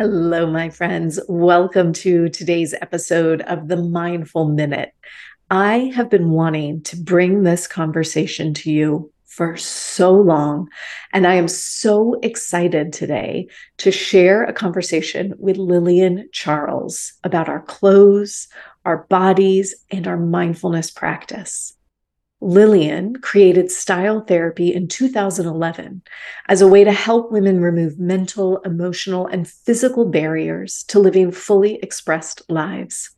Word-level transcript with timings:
Hello, 0.00 0.46
my 0.46 0.70
friends. 0.70 1.20
Welcome 1.28 1.92
to 1.92 2.30
today's 2.30 2.72
episode 2.72 3.42
of 3.42 3.68
the 3.68 3.76
Mindful 3.76 4.48
Minute. 4.48 4.94
I 5.50 5.92
have 5.94 6.08
been 6.08 6.30
wanting 6.30 6.80
to 6.84 6.96
bring 6.96 7.42
this 7.42 7.66
conversation 7.66 8.54
to 8.54 8.72
you 8.72 9.12
for 9.26 9.58
so 9.58 10.10
long, 10.10 10.70
and 11.12 11.26
I 11.26 11.34
am 11.34 11.48
so 11.48 12.18
excited 12.22 12.94
today 12.94 13.48
to 13.76 13.92
share 13.92 14.42
a 14.42 14.54
conversation 14.54 15.34
with 15.38 15.58
Lillian 15.58 16.30
Charles 16.32 17.12
about 17.22 17.50
our 17.50 17.60
clothes, 17.60 18.48
our 18.86 19.04
bodies, 19.10 19.74
and 19.90 20.08
our 20.08 20.16
mindfulness 20.16 20.90
practice. 20.90 21.76
Lillian 22.42 23.16
created 23.16 23.70
style 23.70 24.22
therapy 24.22 24.72
in 24.72 24.88
2011 24.88 26.02
as 26.48 26.62
a 26.62 26.68
way 26.68 26.84
to 26.84 26.92
help 26.92 27.30
women 27.30 27.60
remove 27.60 27.98
mental, 27.98 28.58
emotional, 28.62 29.26
and 29.26 29.46
physical 29.46 30.06
barriers 30.06 30.82
to 30.84 30.98
living 30.98 31.30
fully 31.32 31.74
expressed 31.82 32.42
lives. 32.48 33.10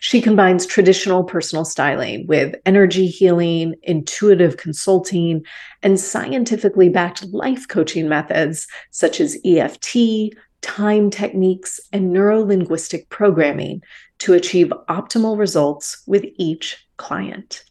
She 0.00 0.22
combines 0.22 0.64
traditional 0.64 1.24
personal 1.24 1.64
styling 1.66 2.26
with 2.26 2.54
energy 2.64 3.06
healing, 3.06 3.74
intuitive 3.82 4.56
consulting, 4.56 5.44
and 5.82 6.00
scientifically 6.00 6.88
backed 6.88 7.24
life 7.32 7.68
coaching 7.68 8.08
methods 8.08 8.66
such 8.92 9.20
as 9.20 9.36
EFT, 9.44 10.32
time 10.62 11.10
techniques, 11.10 11.80
and 11.92 12.14
neurolinguistic 12.14 13.10
programming 13.10 13.82
to 14.20 14.32
achieve 14.32 14.72
optimal 14.88 15.38
results 15.38 16.02
with 16.06 16.24
each 16.38 16.78
client 16.96 17.64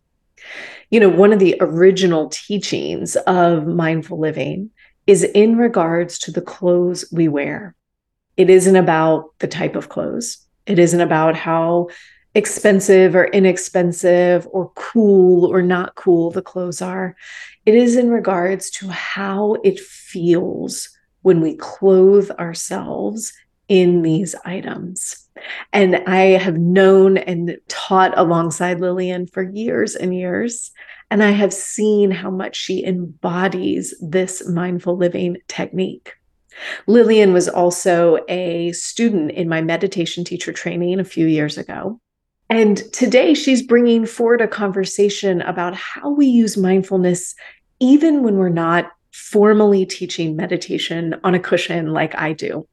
you 0.94 1.00
know, 1.00 1.10
one 1.10 1.34
of 1.34 1.40
the 1.40 1.58
original 1.60 2.30
teachings 2.30 3.16
of 3.26 3.66
mindful 3.66 4.20
living 4.20 4.70
is 5.08 5.24
in 5.24 5.58
regards 5.58 6.20
to 6.20 6.32
the 6.32 6.40
clothes 6.40 7.04
we 7.12 7.28
wear. 7.28 7.74
It 8.38 8.52
isn't 8.52 8.76
about 8.76 9.32
the 9.40 9.48
type 9.48 9.76
of 9.76 9.90
clothes, 9.90 10.38
it 10.68 10.78
isn't 10.78 11.02
about 11.02 11.36
how 11.36 11.88
expensive 12.36 13.16
or 13.16 13.26
inexpensive 13.26 14.48
or 14.52 14.72
cool 14.76 15.52
or 15.52 15.64
not 15.64 15.96
cool 15.96 16.30
the 16.30 16.44
clothes 16.44 16.80
are. 16.80 17.16
It 17.66 17.74
is 17.74 17.96
in 17.96 18.12
regards 18.12 18.70
to 18.72 18.90
how 18.90 19.56
it 19.64 19.80
feels 19.80 20.90
when 21.24 21.42
we 21.42 21.56
clothe 21.56 22.30
ourselves 22.38 23.34
in 23.68 24.04
these 24.04 24.36
items. 24.46 25.23
And 25.72 25.96
I 26.08 26.38
have 26.38 26.58
known 26.58 27.18
and 27.18 27.58
taught 27.68 28.18
alongside 28.18 28.80
Lillian 28.80 29.28
for 29.28 29.44
years 29.44 29.96
and 29.96 30.16
years. 30.16 30.72
And 31.10 31.24
I 31.24 31.32
have 31.32 31.54
seen 31.54 32.12
how 32.12 32.32
much 32.32 32.56
she 32.56 32.86
embodies 32.86 33.94
this 34.02 34.48
mindful 34.48 34.98
living 34.98 35.38
technique. 35.48 36.14
Lillian 36.88 37.34
was 37.34 37.50
also 37.50 38.20
a 38.28 38.72
student 38.74 39.32
in 39.32 39.50
my 39.50 39.62
meditation 39.62 40.24
teacher 40.24 40.54
training 40.54 41.00
a 41.00 41.06
few 41.06 41.26
years 41.26 41.58
ago. 41.58 42.00
And 42.50 42.78
today 42.94 43.34
she's 43.34 43.62
bringing 43.62 44.06
forward 44.06 44.42
a 44.42 44.48
conversation 44.48 45.42
about 45.42 45.74
how 45.74 46.12
we 46.12 46.28
use 46.28 46.58
mindfulness 46.58 47.34
even 47.80 48.24
when 48.24 48.36
we're 48.36 48.50
not 48.50 48.92
formally 49.12 49.86
teaching 49.86 50.36
meditation 50.36 51.16
on 51.24 51.36
a 51.36 51.40
cushion 51.40 51.88
like 51.94 52.16
I 52.16 52.34
do. 52.34 52.68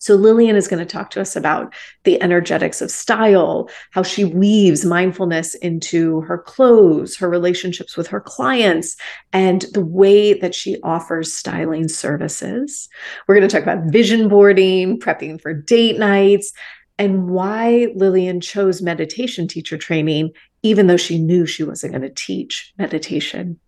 So, 0.00 0.14
Lillian 0.14 0.56
is 0.56 0.66
going 0.66 0.84
to 0.84 0.90
talk 0.90 1.10
to 1.10 1.20
us 1.20 1.36
about 1.36 1.74
the 2.04 2.20
energetics 2.22 2.80
of 2.80 2.90
style, 2.90 3.68
how 3.90 4.02
she 4.02 4.24
weaves 4.24 4.84
mindfulness 4.84 5.54
into 5.56 6.22
her 6.22 6.38
clothes, 6.38 7.16
her 7.16 7.28
relationships 7.28 7.96
with 7.98 8.06
her 8.08 8.20
clients, 8.20 8.96
and 9.32 9.62
the 9.74 9.84
way 9.84 10.32
that 10.32 10.54
she 10.54 10.80
offers 10.82 11.32
styling 11.32 11.86
services. 11.86 12.88
We're 13.28 13.36
going 13.36 13.48
to 13.48 13.54
talk 13.54 13.62
about 13.62 13.92
vision 13.92 14.28
boarding, 14.28 14.98
prepping 14.98 15.40
for 15.40 15.52
date 15.52 15.98
nights, 15.98 16.52
and 16.98 17.28
why 17.28 17.88
Lillian 17.94 18.40
chose 18.40 18.82
meditation 18.82 19.48
teacher 19.48 19.78
training, 19.78 20.32
even 20.62 20.86
though 20.86 20.96
she 20.96 21.18
knew 21.18 21.46
she 21.46 21.64
wasn't 21.64 21.92
going 21.92 22.02
to 22.02 22.14
teach 22.14 22.72
meditation. 22.78 23.58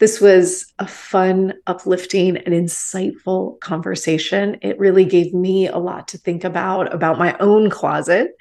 This 0.00 0.20
was 0.20 0.66
a 0.78 0.86
fun, 0.86 1.54
uplifting, 1.66 2.36
and 2.36 2.54
insightful 2.54 3.58
conversation. 3.60 4.58
It 4.60 4.78
really 4.78 5.04
gave 5.04 5.32
me 5.32 5.66
a 5.66 5.78
lot 5.78 6.08
to 6.08 6.18
think 6.18 6.44
about 6.44 6.92
about 6.94 7.18
my 7.18 7.36
own 7.38 7.70
closet. 7.70 8.32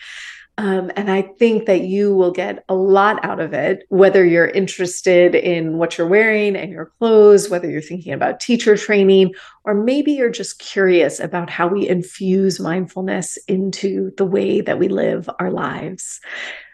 Um, 0.57 0.91
and 0.97 1.09
I 1.09 1.23
think 1.39 1.65
that 1.65 1.85
you 1.85 2.13
will 2.13 2.31
get 2.31 2.65
a 2.67 2.75
lot 2.75 3.23
out 3.23 3.39
of 3.39 3.53
it, 3.53 3.83
whether 3.87 4.23
you're 4.23 4.49
interested 4.49 5.33
in 5.33 5.77
what 5.77 5.97
you're 5.97 6.07
wearing 6.07 6.57
and 6.57 6.71
your 6.71 6.91
clothes, 6.99 7.49
whether 7.49 7.69
you're 7.69 7.81
thinking 7.81 8.13
about 8.13 8.41
teacher 8.41 8.75
training, 8.75 9.33
or 9.63 9.73
maybe 9.73 10.11
you're 10.11 10.29
just 10.29 10.59
curious 10.59 11.19
about 11.21 11.49
how 11.49 11.67
we 11.67 11.87
infuse 11.87 12.59
mindfulness 12.59 13.37
into 13.47 14.11
the 14.17 14.25
way 14.25 14.59
that 14.61 14.77
we 14.77 14.89
live 14.89 15.29
our 15.39 15.51
lives 15.51 16.19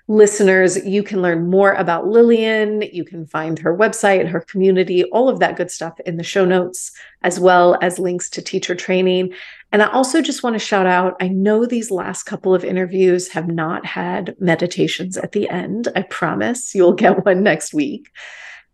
listeners, 0.08 0.78
you 0.86 1.04
can 1.04 1.22
learn 1.22 1.50
more 1.50 1.74
about 1.74 2.08
Lillian. 2.08 2.82
You 2.94 3.04
can 3.04 3.26
find 3.26 3.60
her 3.60 3.76
website, 3.76 4.28
her 4.28 4.40
community, 4.42 5.04
all 5.06 5.28
of 5.28 5.40
that 5.40 5.58
good 5.58 5.70
stuff 5.70 6.00
in 6.06 6.18
the 6.18 6.24
show 6.24 6.46
notes, 6.46 6.92
as 7.24 7.40
well 7.40 7.78
as 7.82 8.00
links 8.00 8.30
to 8.32 8.42
teacher 8.42 8.74
training. 8.74 9.34
And 9.74 9.84
I 9.84 9.92
also 9.92 10.22
just 10.22 10.44
want 10.44 10.54
to 10.54 10.60
shout 10.60 10.86
out 10.86 11.18
I 11.20 11.28
know 11.28 11.66
these 11.66 11.92
last 11.92 12.24
couple 12.24 12.56
of 12.56 12.64
interviews 12.64 13.28
have 13.30 13.48
not 13.48 13.86
had 13.86 14.36
meditations 14.40 15.18
at 15.18 15.34
the 15.34 15.50
end. 15.50 15.90
I 15.96 16.04
promise 16.04 16.74
you'll 16.74 16.94
get 16.94 17.26
one 17.26 17.44
next 17.44 17.74
week. 17.74 18.10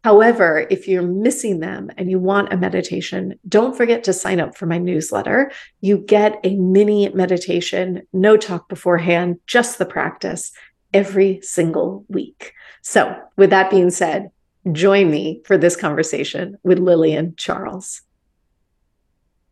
However, 0.03 0.67
if 0.69 0.85
you're 0.85 1.01
missing 1.01 1.61
them 1.61 1.89
and 1.97 2.11
you 2.11 2.19
want 2.19 2.51
a 2.51 2.57
meditation, 2.57 3.39
don't 3.47 3.75
forget 3.75 4.03
to 4.03 4.13
sign 4.13 4.41
up 4.41 4.55
for 4.55 4.66
my 4.66 4.77
newsletter. 4.77 5.49
You 5.79 5.97
get 5.97 6.41
a 6.43 6.55
mini 6.57 7.07
meditation, 7.13 8.01
no 8.11 8.35
talk 8.35 8.67
beforehand, 8.67 9.38
just 9.47 9.79
the 9.79 9.85
practice 9.85 10.51
every 10.93 11.41
single 11.41 12.05
week. 12.07 12.53
So, 12.81 13.15
with 13.37 13.49
that 13.49 13.69
being 13.69 13.89
said, 13.89 14.29
join 14.71 15.09
me 15.09 15.41
for 15.45 15.57
this 15.57 15.75
conversation 15.75 16.57
with 16.63 16.79
Lillian 16.79 17.35
Charles. 17.37 18.01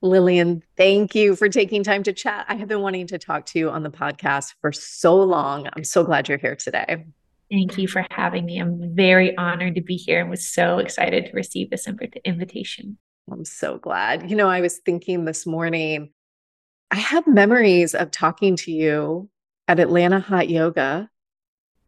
Lillian, 0.01 0.63
thank 0.77 1.13
you 1.13 1.35
for 1.35 1.47
taking 1.47 1.83
time 1.83 2.03
to 2.03 2.13
chat. 2.13 2.45
I 2.49 2.55
have 2.55 2.67
been 2.67 2.81
wanting 2.81 3.07
to 3.07 3.19
talk 3.19 3.45
to 3.47 3.59
you 3.59 3.69
on 3.69 3.83
the 3.83 3.91
podcast 3.91 4.55
for 4.59 4.71
so 4.71 5.15
long. 5.15 5.69
I'm 5.73 5.83
so 5.83 6.03
glad 6.03 6.27
you're 6.27 6.39
here 6.39 6.55
today. 6.55 7.05
Thank 7.51 7.77
you 7.77 7.87
for 7.87 8.05
having 8.09 8.45
me. 8.45 8.59
I'm 8.59 8.95
very 8.95 9.37
honored 9.37 9.75
to 9.75 9.81
be 9.81 9.97
here 9.97 10.21
and 10.21 10.29
was 10.29 10.47
so 10.47 10.79
excited 10.79 11.27
to 11.27 11.31
receive 11.33 11.69
this 11.69 11.87
invitation. 12.25 12.97
I'm 13.31 13.45
so 13.45 13.77
glad. 13.77 14.29
You 14.29 14.35
know, 14.35 14.49
I 14.49 14.61
was 14.61 14.79
thinking 14.79 15.25
this 15.25 15.45
morning, 15.45 16.11
I 16.89 16.95
have 16.95 17.27
memories 17.27 17.93
of 17.93 18.09
talking 18.09 18.55
to 18.57 18.71
you 18.71 19.29
at 19.67 19.79
Atlanta 19.79 20.19
Hot 20.19 20.49
Yoga 20.49 21.09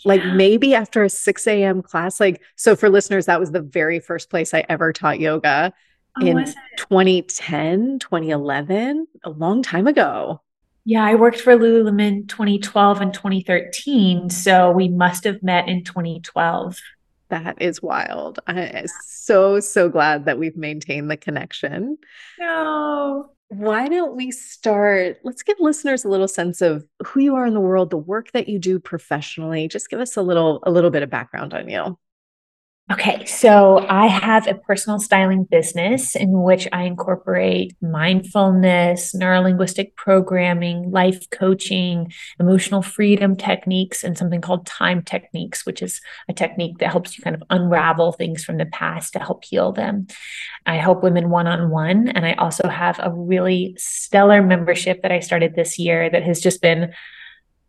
like 0.05 0.23
maybe 0.25 0.75
after 0.75 1.03
a 1.03 1.09
6 1.09 1.47
a.m. 1.47 1.81
class. 1.81 2.19
Like, 2.19 2.41
so 2.55 2.75
for 2.75 2.89
listeners, 2.89 3.25
that 3.25 3.39
was 3.39 3.51
the 3.51 3.61
very 3.61 3.99
first 3.99 4.29
place 4.29 4.53
I 4.53 4.65
ever 4.69 4.93
taught 4.93 5.19
yoga 5.19 5.73
oh, 6.21 6.25
in 6.25 6.45
2010, 6.77 7.99
2011, 7.99 9.07
a 9.23 9.29
long 9.29 9.63
time 9.63 9.87
ago. 9.87 10.41
Yeah, 10.85 11.03
I 11.05 11.15
worked 11.15 11.39
for 11.39 11.55
Lululemon 11.55 12.27
2012 12.27 13.01
and 13.01 13.13
2013. 13.13 14.29
So 14.29 14.71
we 14.71 14.89
must 14.89 15.23
have 15.23 15.41
met 15.41 15.69
in 15.69 15.83
2012. 15.83 16.77
That 17.29 17.61
is 17.61 17.81
wild. 17.81 18.39
I'm 18.47 18.85
so, 19.07 19.59
so 19.59 19.89
glad 19.89 20.25
that 20.25 20.37
we've 20.37 20.57
maintained 20.57 21.09
the 21.09 21.17
connection. 21.17 21.97
No. 22.37 23.31
Why 23.57 23.87
don't 23.87 24.15
we 24.15 24.31
start? 24.31 25.19
Let's 25.23 25.43
give 25.43 25.57
listeners 25.59 26.03
a 26.03 26.09
little 26.09 26.27
sense 26.27 26.61
of 26.61 26.85
who 27.05 27.21
you 27.21 27.35
are 27.35 27.45
in 27.45 27.53
the 27.53 27.59
world, 27.59 27.89
the 27.89 27.97
work 27.97 28.31
that 28.31 28.47
you 28.49 28.59
do 28.59 28.79
professionally. 28.79 29.67
Just 29.67 29.89
give 29.89 29.99
us 29.99 30.17
a 30.17 30.21
little 30.21 30.61
a 30.63 30.71
little 30.71 30.89
bit 30.89 31.03
of 31.03 31.09
background 31.09 31.53
on 31.53 31.69
you. 31.69 31.97
Okay, 32.91 33.23
so 33.25 33.85
I 33.87 34.07
have 34.07 34.45
a 34.45 34.55
personal 34.55 34.99
styling 34.99 35.45
business 35.45 36.17
in 36.17 36.41
which 36.41 36.67
I 36.73 36.83
incorporate 36.83 37.73
mindfulness, 37.81 39.15
neurolinguistic 39.15 39.95
programming, 39.95 40.91
life 40.91 41.29
coaching, 41.29 42.11
emotional 42.41 42.81
freedom 42.81 43.37
techniques, 43.37 44.03
and 44.03 44.17
something 44.17 44.41
called 44.41 44.65
time 44.65 45.01
techniques, 45.01 45.65
which 45.65 45.81
is 45.81 46.01
a 46.27 46.33
technique 46.33 46.79
that 46.79 46.91
helps 46.91 47.17
you 47.17 47.23
kind 47.23 47.37
of 47.37 47.43
unravel 47.49 48.11
things 48.11 48.43
from 48.43 48.57
the 48.57 48.65
past 48.65 49.13
to 49.13 49.19
help 49.19 49.45
heal 49.45 49.71
them. 49.71 50.07
I 50.65 50.75
help 50.75 51.03
women 51.03 51.29
one 51.29 51.47
on 51.47 51.69
one, 51.69 52.09
and 52.09 52.25
I 52.25 52.33
also 52.33 52.67
have 52.67 52.99
a 53.01 53.13
really 53.13 53.75
stellar 53.77 54.43
membership 54.43 55.03
that 55.03 55.11
I 55.11 55.21
started 55.21 55.55
this 55.55 55.79
year 55.79 56.09
that 56.09 56.23
has 56.23 56.41
just 56.41 56.61
been 56.61 56.91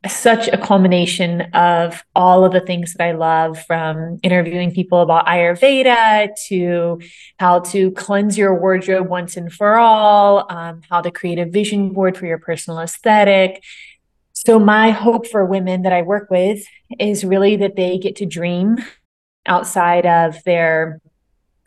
such 0.08 0.48
a 0.48 0.58
culmination 0.58 1.42
of 1.54 2.02
all 2.14 2.44
of 2.44 2.52
the 2.52 2.60
things 2.60 2.94
that 2.94 3.04
I 3.04 3.12
love 3.12 3.58
from 3.64 4.18
interviewing 4.22 4.72
people 4.72 5.00
about 5.00 5.26
Ayurveda 5.26 6.28
to 6.48 7.00
how 7.38 7.60
to 7.60 7.90
cleanse 7.92 8.36
your 8.36 8.54
wardrobe 8.54 9.08
once 9.08 9.36
and 9.36 9.52
for 9.52 9.76
all, 9.76 10.46
um, 10.50 10.82
how 10.90 11.00
to 11.00 11.10
create 11.10 11.38
a 11.38 11.46
vision 11.46 11.92
board 11.92 12.16
for 12.16 12.26
your 12.26 12.38
personal 12.38 12.80
aesthetic. 12.80 13.62
So, 14.32 14.58
my 14.58 14.90
hope 14.90 15.26
for 15.26 15.44
women 15.44 15.82
that 15.82 15.92
I 15.92 16.02
work 16.02 16.30
with 16.30 16.64
is 16.98 17.24
really 17.24 17.56
that 17.56 17.76
they 17.76 17.98
get 17.98 18.16
to 18.16 18.26
dream 18.26 18.78
outside 19.46 20.06
of 20.06 20.42
their 20.44 21.00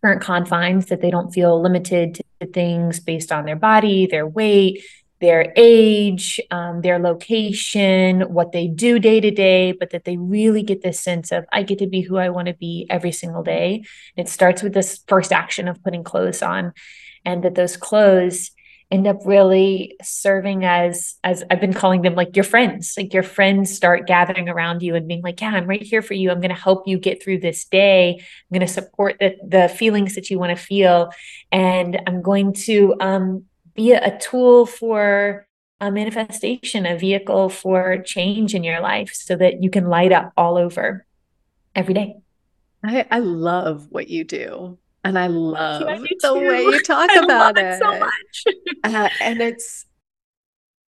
current 0.01 0.21
confines, 0.21 0.87
that 0.87 1.01
they 1.01 1.09
don't 1.09 1.31
feel 1.31 1.61
limited 1.61 2.21
to 2.39 2.47
things 2.47 2.99
based 2.99 3.31
on 3.31 3.45
their 3.45 3.55
body, 3.55 4.05
their 4.05 4.27
weight, 4.27 4.83
their 5.19 5.51
age, 5.55 6.39
um, 6.51 6.81
their 6.81 6.99
location, 6.99 8.21
what 8.21 8.51
they 8.51 8.67
do 8.67 8.99
day 8.99 9.19
to 9.19 9.31
day, 9.31 9.71
but 9.71 9.89
that 9.89 10.05
they 10.05 10.17
really 10.17 10.61
get 10.61 10.83
this 10.83 10.99
sense 10.99 11.31
of, 11.31 11.45
I 11.51 11.63
get 11.63 11.79
to 11.79 11.87
be 11.87 12.01
who 12.01 12.17
I 12.17 12.29
want 12.29 12.47
to 12.47 12.53
be 12.53 12.85
every 12.89 13.11
single 13.11 13.43
day. 13.43 13.83
It 14.15 14.29
starts 14.29 14.61
with 14.61 14.73
this 14.73 15.03
first 15.07 15.31
action 15.31 15.67
of 15.67 15.83
putting 15.83 16.03
clothes 16.03 16.41
on, 16.41 16.73
and 17.25 17.43
that 17.43 17.55
those 17.55 17.77
clothes 17.77 18.51
end 18.89 19.05
up 19.05 19.17
really 19.25 19.97
serving 20.01 20.63
as 20.63 21.15
as 21.23 21.43
I've 21.51 21.59
been 21.59 21.73
calling 21.73 22.03
them 22.03 22.15
like 22.15 22.35
your 22.35 22.45
friends. 22.45 22.93
Like 22.97 23.13
your 23.13 23.23
friends 23.23 23.75
start 23.75 24.07
gathering 24.07 24.47
around 24.47 24.81
you 24.81 24.95
and 24.95 25.07
being 25.07 25.21
like 25.21 25.41
yeah 25.41 25.49
I'm 25.49 25.67
right 25.67 25.81
here 25.81 26.01
for 26.01 26.13
you. 26.13 26.31
I'm 26.31 26.39
going 26.39 26.55
to 26.55 26.61
help 26.61 26.87
you 26.87 26.97
get 26.97 27.21
through 27.21 27.39
this 27.39 27.65
day. 27.65 28.15
I'm 28.17 28.59
going 28.59 28.65
to 28.65 28.73
support 28.73 29.17
the 29.19 29.35
the 29.45 29.67
feelings 29.67 30.15
that 30.15 30.29
you 30.29 30.39
want 30.39 30.57
to 30.57 30.63
feel. 30.63 31.09
And 31.51 31.99
I'm 32.07 32.21
going 32.21 32.53
to 32.53 32.95
um 33.01 33.45
be 33.77 33.94
a 33.94 34.18
tool 34.18 34.65
for 34.65 35.47
a 35.79 35.91
manifestation, 35.91 36.85
a 36.85 36.97
vehicle 36.97 37.47
for 37.47 38.01
change 38.03 38.53
in 38.56 38.63
your 38.63 38.81
life 38.81 39.12
so 39.13 39.35
that 39.35 39.62
you 39.63 39.69
can 39.69 39.88
light 39.88 40.12
up 40.12 40.33
all 40.35 40.57
over 40.57 41.06
every 41.75 41.94
day. 41.94 42.15
I, 42.83 43.06
I 43.09 43.19
love 43.19 43.88
what 43.89 44.09
you 44.09 44.24
do. 44.24 44.79
And 45.03 45.18
I 45.18 45.27
love 45.27 45.81
the 46.21 46.33
way 46.33 46.63
you 46.63 46.81
talk 46.81 47.09
about 47.24 47.57
it. 47.57 47.65
it. 47.65 47.79
so 47.79 48.00
much. 48.00 48.45
uh, 48.83 49.09
and 49.21 49.41
it's, 49.41 49.85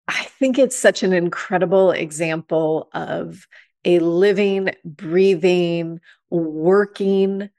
I 0.07 0.24
think 0.24 0.57
it's 0.57 0.75
such 0.75 1.03
an 1.03 1.13
incredible 1.13 1.92
example 1.92 2.89
of 2.94 3.47
a 3.85 4.00
living, 4.00 4.71
breathing, 4.83 6.01
working 6.31 7.50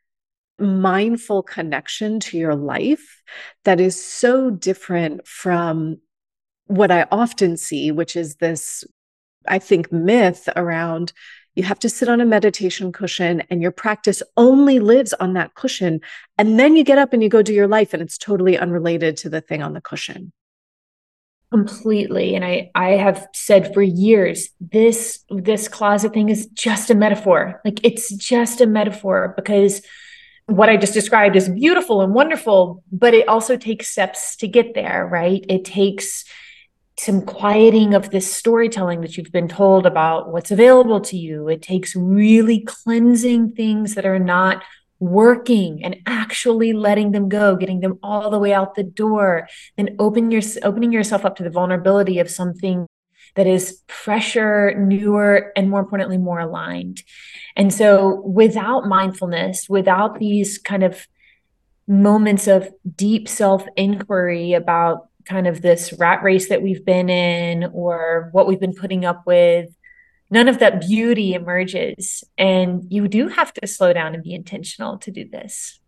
mindful 0.61 1.43
connection 1.43 2.21
to 2.21 2.39
your 2.39 2.55
life 2.55 3.23
that 3.65 3.81
is 3.81 4.03
so 4.03 4.51
different 4.51 5.27
from 5.27 5.99
what 6.67 6.91
I 6.91 7.07
often 7.11 7.57
see, 7.57 7.91
which 7.91 8.15
is 8.17 8.37
this, 8.37 8.85
I 9.49 9.59
think, 9.59 9.91
myth 9.91 10.49
around 10.55 11.13
you 11.55 11.65
have 11.65 11.79
to 11.81 11.89
sit 11.89 12.09
on 12.09 12.21
a 12.21 12.25
meditation 12.25 12.93
cushion 12.93 13.43
and 13.51 13.61
your 13.61 13.73
practice 13.73 14.23
only 14.37 14.79
lives 14.79 15.13
on 15.15 15.35
that 15.35 15.55
cushion. 15.55 16.01
And 16.39 16.59
then 16.59 16.77
you 16.77 16.85
get 16.85 16.99
up 16.99 17.13
and 17.13 17.23
you 17.23 17.29
go 17.29 17.43
do 17.43 17.53
your 17.53 17.69
life 17.69 17.93
and 17.93 18.03
it's 18.03 18.19
totally 18.19 18.57
unrelated 18.57 19.17
to 19.19 19.29
the 19.29 19.41
thing 19.41 19.63
on 19.63 19.75
the 19.75 19.81
cushion 19.81 20.33
completely 21.51 22.37
and 22.37 22.45
i 22.45 22.71
i 22.77 22.91
have 22.91 23.27
said 23.35 23.75
for 23.75 23.83
years 23.83 24.51
this 24.61 25.25
this 25.31 25.67
closet 25.67 26.15
thing 26.15 26.29
is 26.29 26.47
just 26.55 26.91
a 26.91 26.95
metaphor 26.95 27.61
like 27.65 27.81
it's 27.83 28.15
just 28.15 28.61
a 28.61 28.67
metaphor 28.69 29.35
because 29.35 29.83
what 30.51 30.69
I 30.69 30.77
just 30.77 30.95
described 30.95 31.37
is 31.37 31.49
beautiful 31.49 32.03
and 32.03 32.13
wonderful, 32.13 32.83
but 32.91 33.15
it 33.15 33.29
also 33.29 33.57
takes 33.57 33.89
steps 33.89 34.37
to 34.37 34.49
get 34.49 34.75
there, 34.75 35.07
right? 35.07 35.45
It 35.49 35.65
takes 35.65 36.25
some 36.99 37.23
quieting 37.23 37.95
of 37.95 38.11
this 38.11 38.31
storytelling 38.31 39.01
that 39.01 39.17
you've 39.17 39.33
been 39.33 39.49
told 39.49 39.87
about 39.87 40.33
what's 40.33 40.51
available 40.51 41.01
to 41.01 41.17
you. 41.17 41.49
It 41.49 41.63
takes 41.63 41.95
really 41.95 42.61
cleansing 42.61 43.53
things 43.53 43.95
that 43.95 44.05
are 44.05 44.19
not 44.19 44.63
working 44.99 45.83
and 45.83 45.97
actually 46.07 46.73
letting 46.73 47.13
them 47.13 47.29
go, 47.29 47.57
getting 47.57 47.81
them 47.81 47.99
all 48.03 48.29
the 48.29 48.39
way 48.39 48.53
out 48.53 48.75
the 48.75 48.83
door, 48.83 49.49
then 49.77 49.97
open 49.99 50.31
your 50.31 50.43
opening 50.63 50.93
yourself 50.93 51.25
up 51.25 51.37
to 51.37 51.43
the 51.43 51.49
vulnerability 51.51 52.19
of 52.19 52.29
something 52.29 52.87
that 53.37 53.47
is 53.47 53.83
fresher, 53.89 54.75
newer, 54.79 55.53
and 55.57 55.71
more 55.71 55.81
importantly, 55.81 56.19
more 56.19 56.41
aligned. 56.41 57.03
And 57.57 57.73
so, 57.73 58.21
without 58.23 58.87
mindfulness, 58.87 59.69
without 59.69 60.19
these 60.19 60.59
kind 60.59 60.83
of 60.83 61.07
moments 61.87 62.47
of 62.47 62.73
deep 62.97 63.29
self 63.29 63.65
inquiry 63.77 64.53
about 64.53 65.09
kind 65.27 65.47
of 65.47 65.63
this 65.63 65.93
rat 65.95 66.23
race 66.23 66.49
that 66.49 66.63
we've 66.63 66.85
been 66.85 67.11
in 67.11 67.65
or 67.73 68.31
what 68.33 68.47
we've 68.47 68.61
been 68.61 68.75
putting 68.75 69.05
up 69.05 69.23
with, 69.27 69.69
none 70.31 70.49
of 70.49 70.59
that 70.59 70.81
beauty 70.81 71.35
emerges. 71.35 72.25
And 72.39 72.85
you 72.89 73.09
do 73.09 73.29
have 73.29 73.53
to 73.55 73.67
slow 73.67 73.93
down 73.93 74.15
and 74.15 74.23
be 74.23 74.35
intentional 74.35 74.99
to 74.99 75.11
do 75.11 75.29
this. 75.29 75.79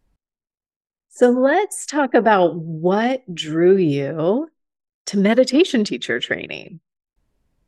So, 1.11 1.31
let's 1.31 1.87
talk 1.87 2.15
about 2.15 2.57
what 2.57 3.23
drew 3.35 3.77
you 3.77 4.49
to 5.07 5.19
meditation 5.19 5.85
teacher 5.85 6.21
training. 6.21 6.81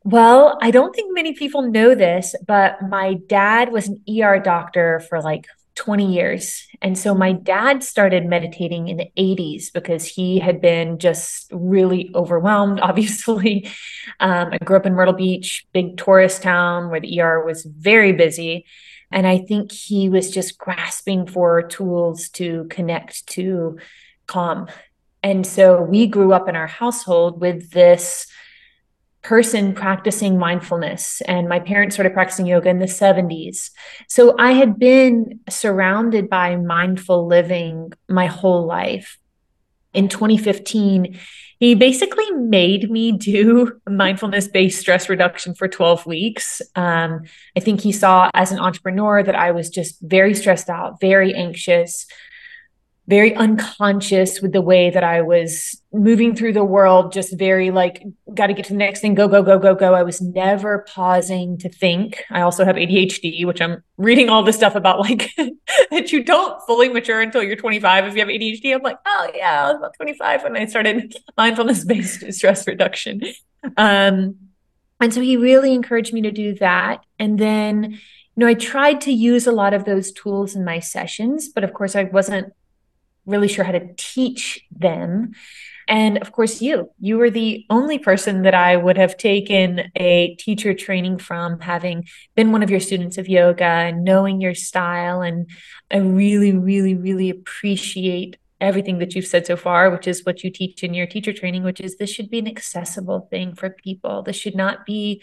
Well, 0.05 0.59
I 0.61 0.69
don't 0.69 0.95
think 0.95 1.15
many 1.15 1.33
people 1.33 1.63
know 1.63 1.95
this, 1.95 2.35
but 2.45 2.79
my 2.83 3.15
dad 3.25 3.71
was 3.71 3.87
an 3.87 4.03
ER 4.07 4.39
doctor 4.39 4.99
for 5.09 5.19
like 5.19 5.47
20 5.73 6.13
years. 6.13 6.67
And 6.79 6.95
so 6.95 7.15
my 7.15 7.31
dad 7.31 7.83
started 7.83 8.23
meditating 8.23 8.87
in 8.87 8.97
the 8.97 9.09
80s 9.17 9.73
because 9.73 10.05
he 10.05 10.37
had 10.37 10.61
been 10.61 10.99
just 10.99 11.51
really 11.51 12.11
overwhelmed, 12.13 12.79
obviously. 12.83 13.67
Um, 14.19 14.49
I 14.53 14.59
grew 14.59 14.77
up 14.77 14.85
in 14.85 14.93
Myrtle 14.93 15.15
Beach, 15.15 15.65
big 15.73 15.97
tourist 15.97 16.43
town 16.43 16.91
where 16.91 16.99
the 16.99 17.19
ER 17.19 17.43
was 17.43 17.65
very 17.65 18.11
busy. 18.11 18.67
And 19.11 19.25
I 19.25 19.39
think 19.39 19.71
he 19.71 20.07
was 20.09 20.29
just 20.29 20.59
grasping 20.59 21.25
for 21.25 21.63
tools 21.63 22.29
to 22.29 22.65
connect 22.69 23.25
to 23.29 23.79
calm. 24.27 24.67
And 25.23 25.47
so 25.47 25.81
we 25.81 26.05
grew 26.05 26.31
up 26.31 26.47
in 26.47 26.55
our 26.55 26.67
household 26.67 27.41
with 27.41 27.71
this 27.71 28.27
person 29.25 29.73
practicing 29.73 30.37
mindfulness 30.37 31.19
and 31.21 31.49
my 31.49 31.59
parents 31.59 31.95
started 31.95 32.13
practicing 32.13 32.45
yoga 32.45 32.69
in 32.69 32.77
the 32.77 32.85
70s 32.85 33.71
so 34.07 34.35
i 34.37 34.51
had 34.51 34.77
been 34.77 35.39
surrounded 35.49 36.29
by 36.29 36.55
mindful 36.55 37.25
living 37.25 37.91
my 38.07 38.27
whole 38.27 38.67
life. 38.67 39.17
In 39.95 40.09
2015 40.09 41.17
he 41.57 41.73
basically 41.73 42.29
made 42.33 42.91
me 42.91 43.11
do 43.33 43.71
mindfulness 43.89 44.47
based 44.47 44.79
stress 44.79 45.09
reduction 45.09 45.55
for 45.55 45.67
12 45.67 46.05
weeks. 46.05 46.61
Um, 46.75 47.21
i 47.57 47.59
think 47.59 47.81
he 47.81 47.91
saw 47.91 48.29
as 48.35 48.51
an 48.51 48.59
entrepreneur 48.59 49.23
that 49.23 49.35
i 49.35 49.49
was 49.49 49.69
just 49.69 49.99
very 50.01 50.35
stressed 50.35 50.69
out 50.69 50.99
very 51.01 51.33
anxious 51.33 52.05
very 53.07 53.35
unconscious 53.35 54.41
with 54.41 54.51
the 54.51 54.61
way 54.61 54.89
that 54.89 55.03
I 55.03 55.21
was 55.21 55.79
moving 55.93 56.35
through 56.35 56.53
the 56.53 56.63
world, 56.63 57.13
just 57.13 57.37
very 57.37 57.69
like, 57.69 58.03
got 58.33 58.47
to 58.47 58.53
get 58.53 58.65
to 58.65 58.73
the 58.73 58.79
next 58.79 59.01
thing, 59.01 59.13
go, 59.13 59.27
go, 59.27 59.43
go, 59.43 59.59
go, 59.59 59.75
go. 59.75 59.93
I 59.93 60.01
was 60.01 60.21
never 60.21 60.85
pausing 60.89 61.57
to 61.59 61.69
think. 61.69 62.23
I 62.31 62.41
also 62.41 62.65
have 62.65 62.75
ADHD, 62.75 63.45
which 63.45 63.61
I'm 63.61 63.83
reading 63.97 64.29
all 64.29 64.41
this 64.41 64.55
stuff 64.55 64.75
about, 64.75 64.99
like 64.99 65.31
that 65.91 66.11
you 66.11 66.23
don't 66.23 66.59
fully 66.65 66.89
mature 66.89 67.21
until 67.21 67.43
you're 67.43 67.55
25 67.55 68.05
if 68.05 68.13
you 68.15 68.19
have 68.21 68.29
ADHD. 68.29 68.73
I'm 68.73 68.81
like, 68.81 68.97
oh, 69.05 69.29
yeah, 69.35 69.65
I 69.65 69.67
was 69.67 69.77
about 69.77 69.93
25 69.97 70.43
when 70.43 70.57
I 70.57 70.65
started 70.65 71.15
mindfulness 71.37 71.85
based 71.85 72.23
stress 72.33 72.65
reduction. 72.65 73.21
Um, 73.77 74.35
and 74.99 75.13
so 75.13 75.21
he 75.21 75.37
really 75.37 75.73
encouraged 75.73 76.13
me 76.13 76.21
to 76.23 76.31
do 76.31 76.55
that. 76.55 77.05
And 77.19 77.37
then, 77.37 77.91
you 77.91 77.99
know, 78.37 78.47
I 78.47 78.55
tried 78.55 79.01
to 79.01 79.11
use 79.11 79.45
a 79.45 79.51
lot 79.51 79.75
of 79.75 79.85
those 79.85 80.11
tools 80.11 80.55
in 80.55 80.65
my 80.65 80.79
sessions, 80.79 81.49
but 81.49 81.63
of 81.63 81.73
course, 81.73 81.95
I 81.95 82.05
wasn't 82.05 82.51
really 83.25 83.47
sure 83.47 83.65
how 83.65 83.71
to 83.71 83.93
teach 83.97 84.65
them. 84.71 85.33
And 85.87 86.17
of 86.17 86.31
course, 86.31 86.61
you, 86.61 86.89
you 86.99 87.17
were 87.17 87.29
the 87.29 87.65
only 87.69 87.99
person 87.99 88.41
that 88.41 88.55
I 88.55 88.75
would 88.75 88.97
have 88.97 89.17
taken 89.17 89.91
a 89.95 90.35
teacher 90.35 90.73
training 90.73 91.19
from, 91.19 91.59
having 91.59 92.07
been 92.35 92.51
one 92.51 92.63
of 92.63 92.71
your 92.71 92.79
students 92.79 93.17
of 93.17 93.27
yoga 93.27 93.63
and 93.63 94.03
knowing 94.03 94.41
your 94.41 94.55
style. 94.55 95.21
And 95.21 95.47
I 95.91 95.97
really, 95.97 96.53
really, 96.53 96.95
really 96.95 97.29
appreciate 97.29 98.37
everything 98.59 98.97
that 98.99 99.13
you've 99.13 99.27
said 99.27 99.45
so 99.45 99.55
far, 99.55 99.91
which 99.91 100.07
is 100.07 100.25
what 100.25 100.43
you 100.43 100.49
teach 100.49 100.83
in 100.83 100.93
your 100.93 101.05
teacher 101.05 101.33
training, 101.33 101.63
which 101.63 101.81
is 101.81 101.97
this 101.97 102.09
should 102.09 102.31
be 102.31 102.39
an 102.39 102.47
accessible 102.47 103.27
thing 103.29 103.53
for 103.53 103.69
people. 103.69 104.23
This 104.23 104.37
should 104.37 104.55
not 104.55 104.85
be 104.85 105.21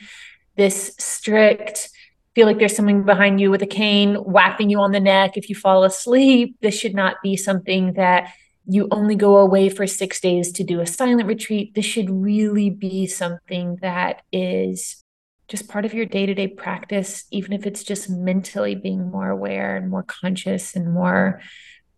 this 0.56 0.94
strict, 0.98 1.88
feel 2.34 2.46
like 2.46 2.58
there's 2.58 2.76
someone 2.76 3.02
behind 3.02 3.40
you 3.40 3.50
with 3.50 3.62
a 3.62 3.66
cane 3.66 4.14
whapping 4.14 4.70
you 4.70 4.80
on 4.80 4.92
the 4.92 5.00
neck 5.00 5.36
if 5.36 5.48
you 5.48 5.54
fall 5.54 5.84
asleep. 5.84 6.56
This 6.60 6.78
should 6.78 6.94
not 6.94 7.16
be 7.22 7.36
something 7.36 7.94
that 7.94 8.32
you 8.64 8.88
only 8.90 9.16
go 9.16 9.36
away 9.38 9.68
for 9.68 9.86
six 9.86 10.20
days 10.20 10.52
to 10.52 10.64
do 10.64 10.80
a 10.80 10.86
silent 10.86 11.26
retreat. 11.26 11.74
This 11.74 11.84
should 11.84 12.08
really 12.10 12.70
be 12.70 13.06
something 13.06 13.76
that 13.82 14.22
is 14.32 15.02
just 15.48 15.68
part 15.68 15.84
of 15.84 15.92
your 15.92 16.06
day 16.06 16.26
to 16.26 16.34
day 16.34 16.48
practice, 16.48 17.24
even 17.30 17.52
if 17.52 17.66
it's 17.66 17.82
just 17.82 18.08
mentally 18.08 18.74
being 18.74 19.10
more 19.10 19.28
aware 19.28 19.76
and 19.76 19.90
more 19.90 20.04
conscious 20.04 20.74
and 20.74 20.92
more, 20.92 21.40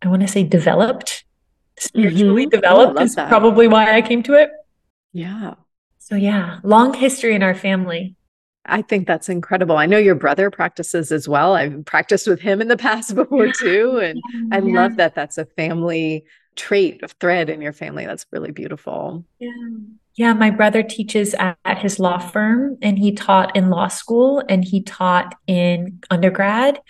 I 0.03 0.09
want 0.09 0.23
to 0.23 0.29
say, 0.29 0.43
developed. 0.43 1.25
Spiritually 1.77 2.47
mm-hmm. 2.47 2.55
Oh, 2.55 2.61
developed 2.61 2.99
oh, 2.99 3.03
is 3.03 3.15
that. 3.17 3.29
probably 3.29 3.69
why 3.69 3.95
I 3.95 4.01
came 4.01 4.23
to 4.25 4.35
it. 4.35 4.51
Yeah. 5.13 5.55
So, 5.99 6.17
yeah, 6.17 6.59
long 6.63 6.95
history 6.95 7.35
in 7.35 7.43
our 7.43 7.55
family. 7.55 8.17
I 8.67 8.83
think 8.83 9.07
that's 9.07 9.29
incredible. 9.29 9.77
I 9.77 9.87
know 9.87 9.99
your 9.99 10.15
brother 10.15 10.51
practices 10.51 11.13
as 11.13 11.29
well. 11.29 11.55
I've 11.55 11.85
practiced 11.85 12.27
with 12.27 12.41
him 12.41 12.61
in 12.61 12.69
the 12.69 12.77
past 12.89 13.15
before 13.15 13.53
too. 13.53 13.99
And 13.99 14.21
yeah. 14.33 14.57
I 14.57 14.61
love 14.61 14.97
that 14.97 15.15
that's 15.15 15.39
a 15.39 15.45
family 15.45 16.25
trait 16.57 17.03
of 17.03 17.13
thread 17.13 17.51
in 17.51 17.61
your 17.61 17.73
family. 17.73 18.07
That's 18.07 18.27
really 18.31 18.53
beautiful. 18.53 19.25
Yeah. 19.39 19.51
Yeah, 20.17 20.33
my 20.33 20.51
brother 20.51 20.85
teaches 20.85 21.35
at, 21.35 21.59
at, 21.65 21.79
his 21.79 21.99
law 21.99 22.19
firm 22.19 22.79
and 22.81 22.97
he 22.97 23.11
taught 23.11 23.57
in 23.57 23.69
law 23.69 23.89
school 23.89 24.45
and 24.49 24.65
he 24.65 24.81
taught 24.81 25.35
in 25.49 26.01
undergrad. 26.09 26.81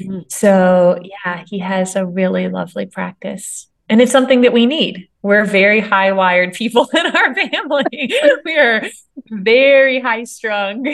Mm-hmm. 0.00 0.20
So, 0.28 1.00
yeah, 1.02 1.42
he 1.48 1.58
has 1.58 1.96
a 1.96 2.06
really 2.06 2.48
lovely 2.48 2.86
practice. 2.86 3.66
And 3.88 4.00
it's 4.00 4.12
something 4.12 4.42
that 4.42 4.52
we 4.52 4.66
need. 4.66 5.08
We're 5.22 5.44
very 5.44 5.80
high 5.80 6.12
wired 6.12 6.52
people 6.52 6.88
in 6.94 7.06
our 7.06 7.34
family. 7.34 8.14
we 8.44 8.56
are 8.56 8.84
very 9.30 9.98
high 9.98 10.22
strung 10.22 10.86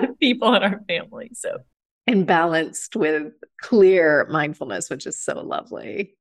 people 0.20 0.54
in 0.54 0.62
our 0.62 0.80
family. 0.88 1.30
So, 1.34 1.58
and 2.06 2.26
balanced 2.26 2.96
with 2.96 3.32
clear 3.60 4.26
mindfulness, 4.30 4.90
which 4.90 5.06
is 5.06 5.18
so 5.18 5.40
lovely. 5.40 6.16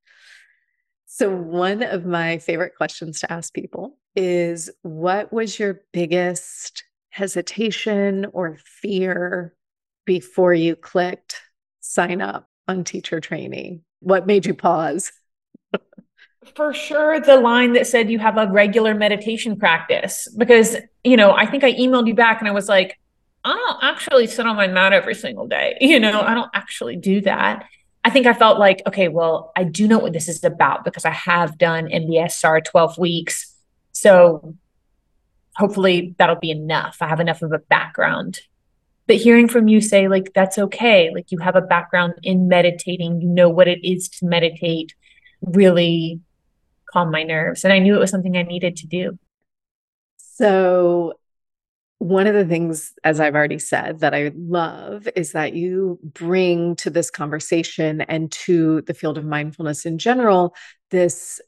So, 1.06 1.30
one 1.30 1.84
of 1.84 2.06
my 2.06 2.40
favorite 2.40 2.76
questions 2.76 3.20
to 3.20 3.32
ask 3.32 3.54
people 3.54 3.98
is 4.16 4.70
what 4.82 5.32
was 5.32 5.60
your 5.60 5.82
biggest 5.92 6.84
hesitation 7.10 8.26
or 8.34 8.58
fear 8.66 9.54
before 10.06 10.54
you 10.54 10.76
clicked 10.76 11.40
sign 11.82 12.22
up 12.22 12.50
on 12.68 12.84
teacher 12.84 13.20
training? 13.20 13.84
What 14.00 14.26
made 14.26 14.46
you 14.46 14.54
pause? 14.54 15.12
For 16.56 16.74
sure, 16.74 17.20
the 17.20 17.40
line 17.40 17.74
that 17.74 17.88
said 17.88 18.10
you 18.10 18.20
have 18.20 18.38
a 18.38 18.48
regular 18.52 18.94
meditation 18.94 19.58
practice. 19.58 20.28
Because, 20.38 20.76
you 21.04 21.16
know, 21.16 21.32
I 21.32 21.46
think 21.46 21.64
I 21.64 21.74
emailed 21.74 22.08
you 22.08 22.16
back 22.16 22.40
and 22.40 22.50
I 22.50 22.52
was 22.52 22.68
like, 22.68 23.00
I 23.44 23.54
don't 23.54 23.84
actually 23.84 24.28
sit 24.28 24.46
on 24.46 24.56
my 24.56 24.68
mat 24.68 24.94
every 24.94 25.16
single 25.16 25.48
day. 25.48 25.78
You 25.82 26.00
know, 26.00 26.22
I 26.22 26.34
don't 26.34 26.52
actually 26.54 26.96
do 26.96 27.22
that. 27.22 27.66
I 28.06 28.10
think 28.10 28.26
I 28.26 28.34
felt 28.34 28.60
like, 28.60 28.82
okay, 28.88 29.08
well, 29.08 29.52
I 29.56 29.64
do 29.64 29.88
know 29.88 30.00
what 30.00 30.14
this 30.14 30.28
is 30.28 30.44
about 30.44 30.84
because 30.84 31.06
I 31.06 31.12
have 31.12 31.58
done 31.58 31.88
MBSR 31.88 32.64
12 32.64 32.98
weeks. 32.98 33.56
So 33.92 34.56
hopefully 35.56 36.16
that'll 36.18 36.36
be 36.36 36.52
enough. 36.52 36.98
I 37.00 37.08
have 37.08 37.20
enough 37.20 37.42
of 37.42 37.52
a 37.52 37.60
background. 37.60 38.40
But 39.08 39.18
hearing 39.18 39.48
from 39.48 39.68
you 39.68 39.82
say, 39.82 40.08
like, 40.08 40.34
that's 40.34 40.58
okay. 40.58 41.12
Like, 41.14 41.32
you 41.32 41.38
have 41.40 41.56
a 41.56 41.62
background 41.62 42.14
in 42.24 42.48
meditating, 42.48 43.22
you 43.22 43.28
know 43.28 43.50
what 43.50 43.68
it 43.68 43.86
is 43.86 44.08
to 44.10 44.26
meditate, 44.26 44.94
really 45.42 46.22
calm 46.86 47.12
my 47.12 47.24
nerves. 47.24 47.64
And 47.64 47.74
I 47.74 47.80
knew 47.80 47.96
it 47.96 48.00
was 48.00 48.12
something 48.12 48.38
I 48.38 48.44
needed 48.44 48.78
to 48.78 48.88
do. 48.88 49.20
So, 50.18 51.14
one 52.04 52.28
of 52.28 52.34
the 52.34 52.44
things, 52.44 52.92
as 53.06 53.22
I've 53.22 53.34
already 53.34 53.60
said, 53.60 54.02
that 54.02 54.14
I 54.14 54.34
love 54.36 55.08
is 55.16 55.32
that 55.32 55.54
you 55.54 55.98
bring 56.04 56.76
to 56.78 56.90
this 56.90 57.10
conversation 57.10 58.02
and 58.02 58.30
to 58.34 58.82
the 58.82 58.94
field 58.94 59.18
of 59.18 59.24
mindfulness 59.24 59.86
in 59.86 59.98
general 59.98 60.54
this 60.92 61.40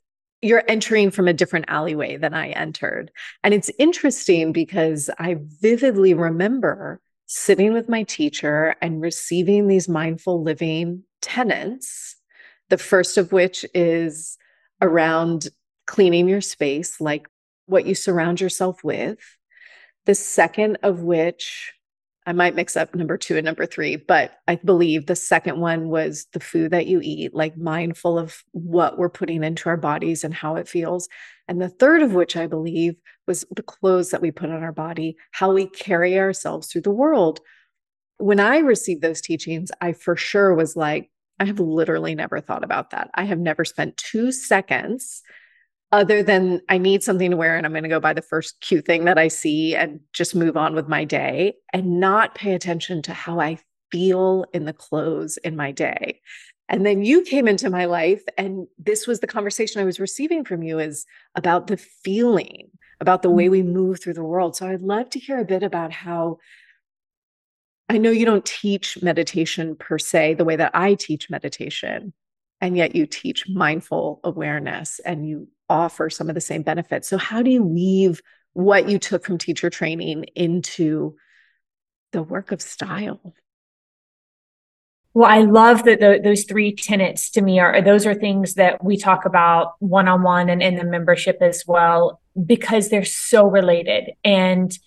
you're 0.41 0.63
entering 0.67 1.12
from 1.12 1.27
a 1.27 1.33
different 1.33 1.65
alleyway 1.67 2.17
than 2.17 2.33
I 2.33 2.50
entered. 2.50 3.12
And 3.43 3.53
it's 3.53 3.71
interesting 3.79 4.53
because 4.53 5.09
I 5.17 5.38
vividly 5.39 6.13
remember 6.13 7.01
sitting 7.25 7.74
with 7.74 7.89
my 7.89 8.03
teacher 8.03 8.75
and 8.81 9.01
receiving 9.01 9.67
these 9.67 9.89
mindful 9.89 10.43
living 10.43 11.03
tenets, 11.21 12.15
the 12.69 12.77
first 12.77 13.17
of 13.17 13.31
which 13.31 13.65
is 13.74 14.38
around 14.81 15.47
cleaning 15.88 16.29
your 16.29 16.41
space, 16.41 17.01
like 17.01 17.27
what 17.65 17.85
you 17.85 17.95
surround 17.95 18.39
yourself 18.39 18.83
with 18.83 19.17
the 20.05 20.15
second 20.15 20.77
of 20.83 21.01
which 21.01 21.74
I 22.27 22.33
might 22.33 22.55
mix 22.55 22.75
up 22.75 22.95
number 22.95 23.17
two 23.17 23.38
and 23.38 23.45
number 23.45 23.67
three, 23.67 23.97
but 23.97 24.31
I 24.47 24.55
believe 24.55 25.05
the 25.05 25.15
second 25.15 25.59
one 25.59 25.89
was 25.89 26.25
the 26.33 26.39
food 26.39 26.71
that 26.71 26.88
you 26.88 27.00
eat, 27.03 27.35
like 27.35 27.55
mindful 27.55 28.17
of 28.17 28.43
what 28.51 28.97
we're 28.97 29.09
putting 29.09 29.43
into 29.43 29.69
our 29.69 29.77
bodies 29.77 30.24
and 30.24 30.33
how 30.33 30.55
it 30.55 30.67
feels. 30.67 31.07
And 31.47 31.62
the 31.62 31.69
third 31.69 32.01
of 32.01 32.13
which 32.13 32.35
I 32.35 32.47
believe 32.47 32.95
was 33.27 33.45
the 33.55 33.62
clothes 33.62 34.09
that 34.09 34.21
we 34.21 34.31
put 34.31 34.50
on 34.50 34.63
our 34.63 34.71
body, 34.71 35.17
how 35.31 35.53
we 35.53 35.67
carry 35.67 36.17
ourselves 36.17 36.67
through 36.67 36.81
the 36.81 36.89
world. 36.89 37.41
When 38.17 38.39
I 38.39 38.57
received 38.57 39.03
those 39.03 39.21
teachings, 39.21 39.69
I 39.79 39.93
for 39.93 40.15
sure 40.15 40.55
was 40.55 40.75
like, 40.75 41.12
I 41.39 41.45
have 41.45 41.59
literally 41.59 42.15
never 42.15 42.41
thought 42.41 42.63
about 42.63 42.89
that. 42.91 43.12
I 43.13 43.25
have 43.25 43.39
never 43.39 43.65
spent 43.65 43.97
two 43.97 44.31
seconds 44.31 45.21
other 45.96 46.22
than 46.22 46.60
I 46.68 46.78
need 46.78 47.04
something 47.04 47.32
to 47.32 47.38
wear 47.38 47.56
and 47.56 47.66
I'm 47.66 47.72
going 47.72 47.84
to 47.84 47.90
go 47.90 48.02
buy 48.02 48.12
the 48.12 48.22
first 48.22 48.60
cute 48.60 48.86
thing 48.86 49.06
that 49.06 49.18
I 49.18 49.30
see 49.30 49.75
and 49.75 50.02
just 50.12 50.36
move 50.36 50.58
on 50.58 50.75
with 50.75 50.90
my 50.90 51.06
day 51.06 51.54
and 51.72 52.02
not 52.02 52.36
pay 52.36 52.54
attention 52.54 53.02
to 53.04 53.14
how 53.14 53.40
I 53.40 53.60
feel 53.94 54.46
in 54.54 54.66
the 54.66 54.74
clothes 54.74 55.38
in 55.38 55.56
my 55.56 55.72
day. 55.72 56.20
And 56.68 56.86
then 56.86 57.06
you 57.06 57.22
came 57.22 57.48
into 57.48 57.70
my 57.70 57.86
life 57.86 58.24
and 58.38 58.68
this 58.78 59.08
was 59.08 59.22
the 59.22 59.28
conversation 59.28 59.80
I 59.80 59.86
was 59.86 59.98
receiving 59.98 60.44
from 60.44 60.64
you 60.64 60.80
is 60.80 61.06
about 61.34 61.68
the 61.68 61.78
feeling, 61.78 62.72
about 63.00 63.22
the 63.22 63.30
way 63.30 63.48
we 63.48 63.62
mm-hmm. 63.62 63.72
move 63.72 64.02
through 64.02 64.16
the 64.16 64.24
world. 64.24 64.58
So 64.58 64.68
I'd 64.68 64.82
love 64.82 65.10
to 65.12 65.20
hear 65.20 65.40
a 65.40 65.46
bit 65.46 65.64
about 65.64 65.94
how 65.94 66.40
I 67.88 68.00
know 68.00 68.12
you 68.12 68.25
don't 68.25 68.46
teach 68.46 69.02
meditation 69.02 69.78
per 69.78 69.98
se 69.98 70.34
the 70.34 70.44
way 70.44 70.58
that 70.58 70.72
I 70.74 70.96
teach 70.96 71.30
meditation, 71.30 72.12
and 72.62 72.77
yet 72.77 72.95
you 72.95 73.05
teach 73.05 73.47
mindful 73.50 74.19
awareness 74.24 75.00
and 75.00 75.27
you 75.27 75.47
offer 75.69 76.09
some 76.09 76.29
of 76.29 76.35
the 76.35 76.41
same 76.41 76.62
benefits. 76.62 77.07
So, 77.07 77.17
how 77.17 77.41
do 77.41 77.50
you 77.50 77.63
weave 77.63 78.21
what 78.53 78.89
you 78.89 79.00
took 79.00 79.25
from 79.25 79.38
teacher 79.38 79.69
training 79.69 80.25
into 80.35 81.15
the 82.12 82.24
work 82.24 82.51
of 82.51 82.62
style? 82.62 83.33
Well, 85.13 85.29
I 85.29 85.41
love 85.41 85.83
that 85.85 86.01
the, 86.01 86.19
those 86.21 86.43
three 86.43 86.75
tenets 86.75 87.29
to 87.31 87.41
me 87.41 87.59
are 87.59 87.81
those 87.81 88.05
are 88.05 88.13
things 88.13 88.55
that 88.55 88.83
we 88.83 88.97
talk 88.97 89.25
about 89.25 89.75
one 89.79 90.09
on 90.09 90.24
one 90.24 90.50
and 90.50 90.62
in 90.62 90.75
the 90.75 90.83
membership 90.83 91.38
as 91.41 91.63
well, 91.65 92.21
because 92.45 92.89
they're 92.89 93.05
so 93.05 93.47
related. 93.47 94.12
And 94.25 94.77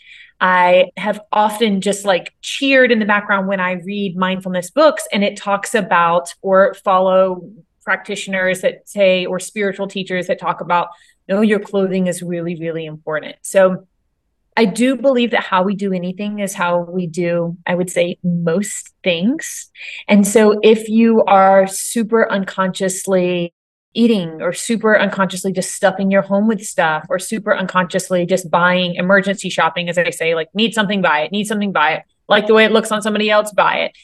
I 0.41 0.91
have 0.97 1.21
often 1.33 1.81
just 1.81 2.05
like 2.05 2.33
cheered 2.43 2.93
in 2.93 2.99
the 2.99 3.05
background 3.05 3.49
when 3.49 3.61
I 3.61 3.73
read 3.73 4.17
mindfulness 4.17 4.71
books 4.71 5.07
and 5.13 5.25
it 5.25 5.37
talks 5.37 5.75
about 5.75 6.33
or 6.43 6.75
follow 6.75 7.51
practitioners 7.83 8.61
that 8.61 8.89
say, 8.89 9.27
or 9.27 9.41
spiritual 9.41 9.89
teachers 9.89 10.27
that 10.27 10.39
talk 10.39 10.61
about, 10.61 10.89
no, 11.29 11.41
your 11.41 11.59
clothing 11.59 12.07
is 12.07 12.23
really, 12.23 12.55
really 12.57 12.85
important. 12.85 13.37
So 13.43 13.87
I 14.57 14.65
do 14.65 14.97
believe 14.97 15.31
that 15.31 15.45
how 15.45 15.63
we 15.63 15.77
do 15.77 15.93
anything 15.93 16.41
is 16.41 16.53
how 16.53 16.81
we 16.81 17.07
do, 17.07 17.57
I 17.67 17.75
would 17.75 17.91
say, 17.91 18.19
most 18.23 18.93
things. 19.05 19.71
And 20.09 20.27
so 20.27 20.59
if 20.63 20.89
you 20.89 21.23
are 21.25 21.67
super 21.67 22.31
unconsciously 22.31 23.55
eating 23.99 24.29
mm-hmm. 24.29 24.43
or 24.43 24.53
super 24.53 24.97
unconsciously 24.97 25.53
just 25.53 25.75
stuffing 25.75 26.11
your 26.11 26.23
home 26.23 26.47
with 26.47 26.65
stuff 26.65 27.05
or 27.11 27.19
super 27.19 27.55
unconsciously 27.55 28.25
just 28.25 28.49
buying 28.51 28.95
emergency 28.95 29.51
shopping, 29.51 29.89
as 29.89 29.99
I 29.99 30.11
say, 30.11 30.35
like 30.37 30.49
need 30.55 30.73
something, 30.73 31.03
buy 31.03 31.23
it, 31.23 31.33
need 31.33 31.47
something, 31.47 31.73
buy 31.73 31.95
it, 31.95 32.05
like 32.29 32.47
the 32.47 32.55
way 32.55 32.65
it 32.65 32.73
looks 32.73 32.93
on 32.93 33.03
somebody 33.03 33.29
else, 33.29 33.53
buy 33.53 33.79
it, 33.81 33.99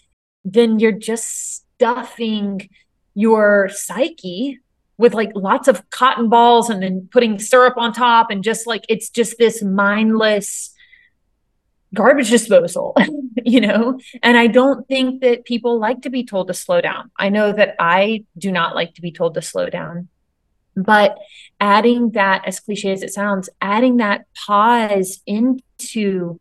then 0.45 0.81
you're 0.81 0.93
just 0.93 1.65
stuffing 1.77 2.69
your 3.15 3.71
psyche 3.73 4.59
with 4.99 5.15
like 5.15 5.31
lots 5.37 5.69
of 5.69 5.89
cotton 5.91 6.29
balls 6.29 6.69
and 6.71 6.83
then 6.83 7.09
putting 7.13 7.39
syrup 7.39 7.75
on 7.77 7.93
top 7.93 8.31
and 8.31 8.43
just 8.43 8.67
like 8.67 8.85
it's 8.89 9.09
just 9.09 9.39
this 9.39 9.63
mindless 9.63 10.74
garbage 11.95 12.31
disposal 12.31 12.95
you 13.45 13.61
know 13.61 13.99
and 14.23 14.37
i 14.37 14.47
don't 14.47 14.87
think 14.89 15.23
that 15.23 15.45
people 15.45 15.79
like 15.79 16.03
to 16.03 16.11
be 16.11 16.25
told 16.25 16.49
to 16.49 16.55
slow 16.55 16.81
down 16.81 17.11
i 17.19 17.29
know 17.29 17.53
that 17.53 17.75
i 17.79 18.25
do 18.37 18.53
not 18.53 18.75
like 18.75 18.95
to 18.95 19.01
be 19.01 19.13
told 19.13 19.35
to 19.35 19.43
slow 19.43 19.71
down 19.71 20.09
but 20.77 21.17
adding 21.61 22.11
that 22.11 22.43
as 22.47 22.61
cliche 22.61 22.93
as 22.93 23.03
it 23.03 23.13
sounds 23.13 23.49
adding 23.61 23.99
that 23.99 24.27
pause 24.35 25.21
into 25.27 26.41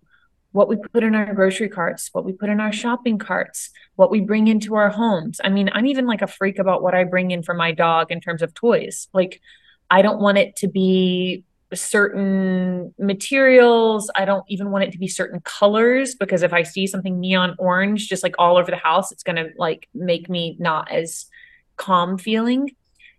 what 0.54 0.70
we 0.70 0.78
put 0.78 1.04
in 1.04 1.16
our 1.16 1.34
grocery 1.34 1.68
carts, 1.68 2.10
what 2.14 2.24
we 2.24 2.32
put 2.32 2.50
in 2.50 2.60
our 2.60 2.72
shopping 2.72 3.18
carts, 3.18 3.72
what 3.96 4.12
we 4.12 4.22
bring 4.22 4.48
into 4.48 4.76
our 4.76 4.90
homes. 4.90 5.42
I 5.44 5.50
mean, 5.50 5.70
I'm 5.74 5.88
even 5.88 6.06
like 6.06 6.22
a 6.22 6.28
freak 6.28 6.60
about 6.60 6.84
what 6.84 6.94
I 6.94 7.04
bring 7.04 7.32
in 7.32 7.42
for 7.42 7.56
my 7.56 7.72
dog 7.72 8.12
in 8.12 8.22
terms 8.22 8.44
of 8.44 8.54
toys. 8.54 9.08
Like, 9.14 9.42
I 9.90 10.04
don't 10.04 10.22
want 10.22 10.38
it 10.38 10.56
to 10.58 10.68
be 10.68 11.44
certain 11.76 12.94
materials. 13.00 14.10
I 14.16 14.26
don't 14.26 14.46
even 14.48 14.72
want 14.72 14.86
it 14.86 14.92
to 14.94 14.98
be 14.98 15.08
certain 15.08 15.40
colors 15.42 16.16
because 16.16 16.44
if 16.44 16.54
I 16.54 16.64
see 16.64 16.88
something 16.88 17.20
neon 17.20 17.56
orange 17.60 18.08
just 18.08 18.24
like 18.24 18.36
all 18.38 18.58
over 18.58 18.72
the 18.72 18.78
house, 18.78 19.12
it's 19.12 19.24
going 19.24 19.36
to 19.36 19.50
like 19.58 19.88
make 19.94 20.30
me 20.30 20.56
not 20.60 20.92
as 20.92 21.26
calm 21.78 22.18
feeling. 22.18 22.72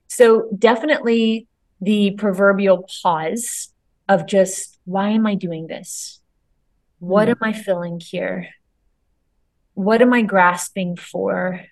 So, 0.06 0.48
definitely 0.56 1.48
the 1.80 2.12
proverbial 2.12 2.88
pause 3.02 3.72
of 4.08 4.26
just, 4.26 4.78
why 4.84 5.08
am 5.10 5.26
I 5.26 5.34
doing 5.34 5.66
this? 5.66 6.20
What 6.98 7.28
mm. 7.28 7.32
am 7.32 7.38
I 7.42 7.52
feeling 7.52 8.00
here? 8.00 8.48
What 9.74 10.02
am 10.02 10.12
I 10.12 10.22
grasping 10.22 10.96
for? 10.96 11.64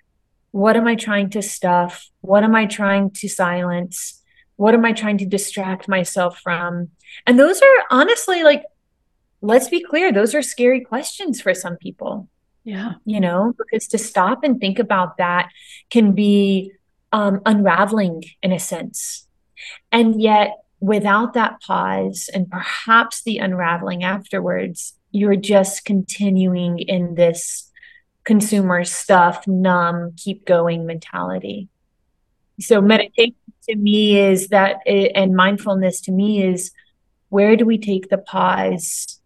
What 0.51 0.77
am 0.77 0.87
I 0.87 0.97
trying 0.97 1.31
to 1.31 1.43
stuff? 1.43 2.11
What 2.21 2.45
am 2.45 2.55
I 2.55 2.67
trying 2.67 3.11
to 3.13 3.29
silence? 3.29 4.22
What 4.63 4.75
am 4.75 4.85
I 4.85 4.93
trying 4.93 5.19
to 5.19 5.27
distract 5.27 5.89
myself 5.89 6.39
from? 6.39 6.91
And 7.27 7.37
those 7.37 7.61
are 7.61 7.85
honestly 7.91 8.45
like, 8.45 8.63
let's 9.41 9.69
be 9.69 9.83
clear, 9.83 10.13
those 10.13 10.37
are 10.37 10.41
scary 10.41 10.83
questions 10.83 11.41
for 11.41 11.53
some 11.53 11.77
people. 11.79 12.29
Yeah. 12.63 12.93
You 13.05 13.19
know, 13.19 13.55
because 13.59 13.89
to 13.89 13.99
stop 13.99 14.45
and 14.45 14.61
think 14.61 14.79
about 14.79 15.17
that 15.17 15.49
can 15.91 16.13
be 16.13 16.71
um, 17.11 17.41
unraveling 17.45 18.23
in 18.41 18.53
a 18.53 18.61
sense. 18.61 19.27
And 19.91 20.23
yet, 20.23 20.53
without 20.79 21.35
that 21.35 21.61
pause 21.61 22.31
and 22.33 22.49
perhaps 22.49 23.25
the 23.25 23.39
unraveling 23.39 24.05
afterwards, 24.05 24.95
you're 25.11 25.35
just 25.35 25.85
continuing 25.85 26.79
in 26.79 27.17
this 27.17 27.69
consumer 28.23 28.85
stuff, 28.85 29.45
numb, 29.49 30.13
keep 30.17 30.47
going 30.47 30.87
mentality. 30.87 31.69
So, 32.63 32.81
meditation 32.81 33.37
to 33.69 33.77
me 33.77 34.19
is 34.19 34.49
that, 34.49 34.77
and 34.87 35.35
mindfulness 35.35 36.01
to 36.03 36.13
me 36.13 36.43
is 36.43 36.73
where 37.29 37.57
do 37.57 37.65
we 37.65 37.79
take 37.79 38.09
the 38.09 38.19
pause 38.19 39.21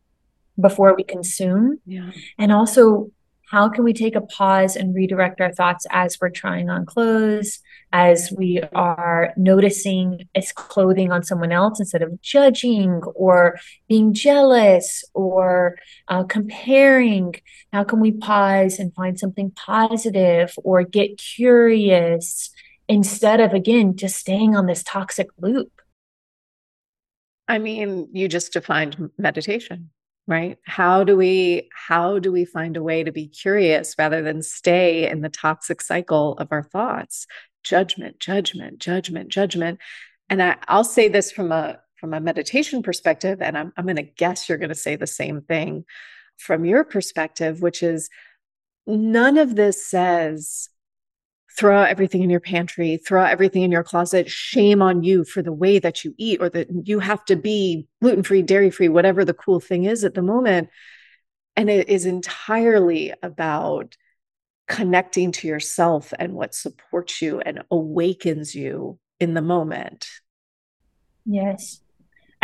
before 0.61 0.95
we 0.95 1.05
consume? 1.05 1.79
Yeah. 1.87 2.11
And 2.39 2.53
also, 2.53 3.11
how 3.49 3.69
can 3.69 3.85
we 3.85 3.93
take 3.93 4.17
a 4.17 4.21
pause 4.21 4.75
and 4.75 4.95
redirect 4.95 5.41
our 5.41 5.53
thoughts 5.53 5.87
as 5.91 6.19
we're 6.21 6.31
trying 6.31 6.69
on 6.69 6.85
clothes, 6.85 7.61
as 7.93 8.33
we 8.37 8.61
are 8.75 9.33
noticing 9.37 10.29
as 10.35 10.51
clothing 10.51 11.13
on 11.13 11.23
someone 11.23 11.53
else 11.53 11.79
instead 11.79 12.03
of 12.03 12.21
judging 12.21 13.03
or 13.15 13.57
being 13.89 14.13
jealous 14.13 15.05
or 15.15 15.77
uh, 16.09 16.25
comparing? 16.25 17.37
How 17.73 17.85
can 17.85 18.01
we 18.01 18.11
pause 18.11 18.81
and 18.81 18.93
find 18.95 19.17
something 19.17 19.53
positive 19.53 20.53
or 20.65 20.83
get 20.83 21.17
curious 21.17 22.51
instead 22.89 23.41
of, 23.41 23.53
again, 23.53 23.97
just 23.97 24.17
staying 24.17 24.57
on 24.57 24.67
this 24.67 24.83
toxic 24.83 25.29
loop? 25.39 25.73
I 27.49 27.59
mean, 27.59 28.09
you 28.13 28.29
just 28.29 28.53
defined 28.53 29.11
meditation 29.19 29.91
right? 30.27 30.59
How 30.65 31.05
do 31.05 31.17
we 31.17 31.69
how 31.73 32.19
do 32.19 32.33
we 32.33 32.45
find 32.45 32.77
a 32.77 32.83
way 32.83 33.05
to 33.05 33.13
be 33.13 33.29
curious 33.29 33.95
rather 33.99 34.23
than 34.23 34.43
stay 34.43 35.09
in 35.09 35.21
the 35.21 35.29
toxic 35.29 35.81
cycle 35.81 36.33
of 36.39 36.49
our 36.51 36.63
thoughts? 36.63 37.27
Judgment 37.63 38.19
judgment 38.21 38.79
judgment 38.79 39.29
judgment. 39.29 39.79
And 40.29 40.43
I, 40.43 40.57
i'll 40.69 40.85
say 40.85 41.09
this 41.09 41.31
from 41.31 41.53
a 41.53 41.79
from 41.97 42.13
a 42.13 42.21
meditation 42.21 42.83
perspective 42.83 43.41
and 43.41 43.57
i'm, 43.57 43.73
I'm 43.77 43.85
going 43.85 43.97
to 43.97 44.03
guess 44.03 44.49
you're 44.49 44.59
going 44.59 44.71
to 44.71 44.75
say 44.75 44.97
the 44.97 45.07
same 45.07 45.41
thing 45.41 45.85
from 46.37 46.65
your 46.65 46.85
perspective 46.85 47.63
which 47.63 47.83
is 47.83 48.11
none 48.87 49.39
of 49.39 49.55
this 49.57 49.87
says 49.89 50.69
throw 51.57 51.79
out 51.79 51.89
everything 51.89 52.23
in 52.23 52.31
your 52.31 52.41
pantry, 52.41 52.99
throw 52.99 53.23
out 53.23 53.31
everything 53.31 53.63
in 53.63 53.73
your 53.73 53.83
closet. 53.83 54.29
Shame 54.29 54.83
on 54.83 55.03
you 55.03 55.25
for 55.25 55.43
the 55.43 55.53
way 55.53 55.79
that 55.79 56.05
you 56.05 56.15
eat 56.19 56.41
or 56.41 56.51
that 56.51 56.69
you 56.85 56.99
have 56.99 57.25
to 57.27 57.37
be 57.37 57.87
gluten 58.03 58.23
free, 58.23 58.43
dairy 58.43 58.71
free, 58.71 58.89
whatever 58.89 59.25
the 59.25 59.35
cool 59.35 59.61
thing 59.61 59.85
is 59.85 60.05
at 60.05 60.15
the 60.15 60.23
moment. 60.23 60.69
And 61.57 61.71
it 61.71 61.89
is 61.89 62.05
entirely 62.05 63.15
about 63.23 63.97
connecting 64.69 65.33
to 65.33 65.49
yourself 65.49 66.13
and 66.19 66.35
what 66.35 66.55
supports 66.55 67.23
you 67.23 67.41
and 67.41 67.63
awakens 67.71 68.55
you 68.55 68.99
in 69.21 69.33
the 69.35 69.43
moment. 69.43 70.09
Yes. 71.25 71.81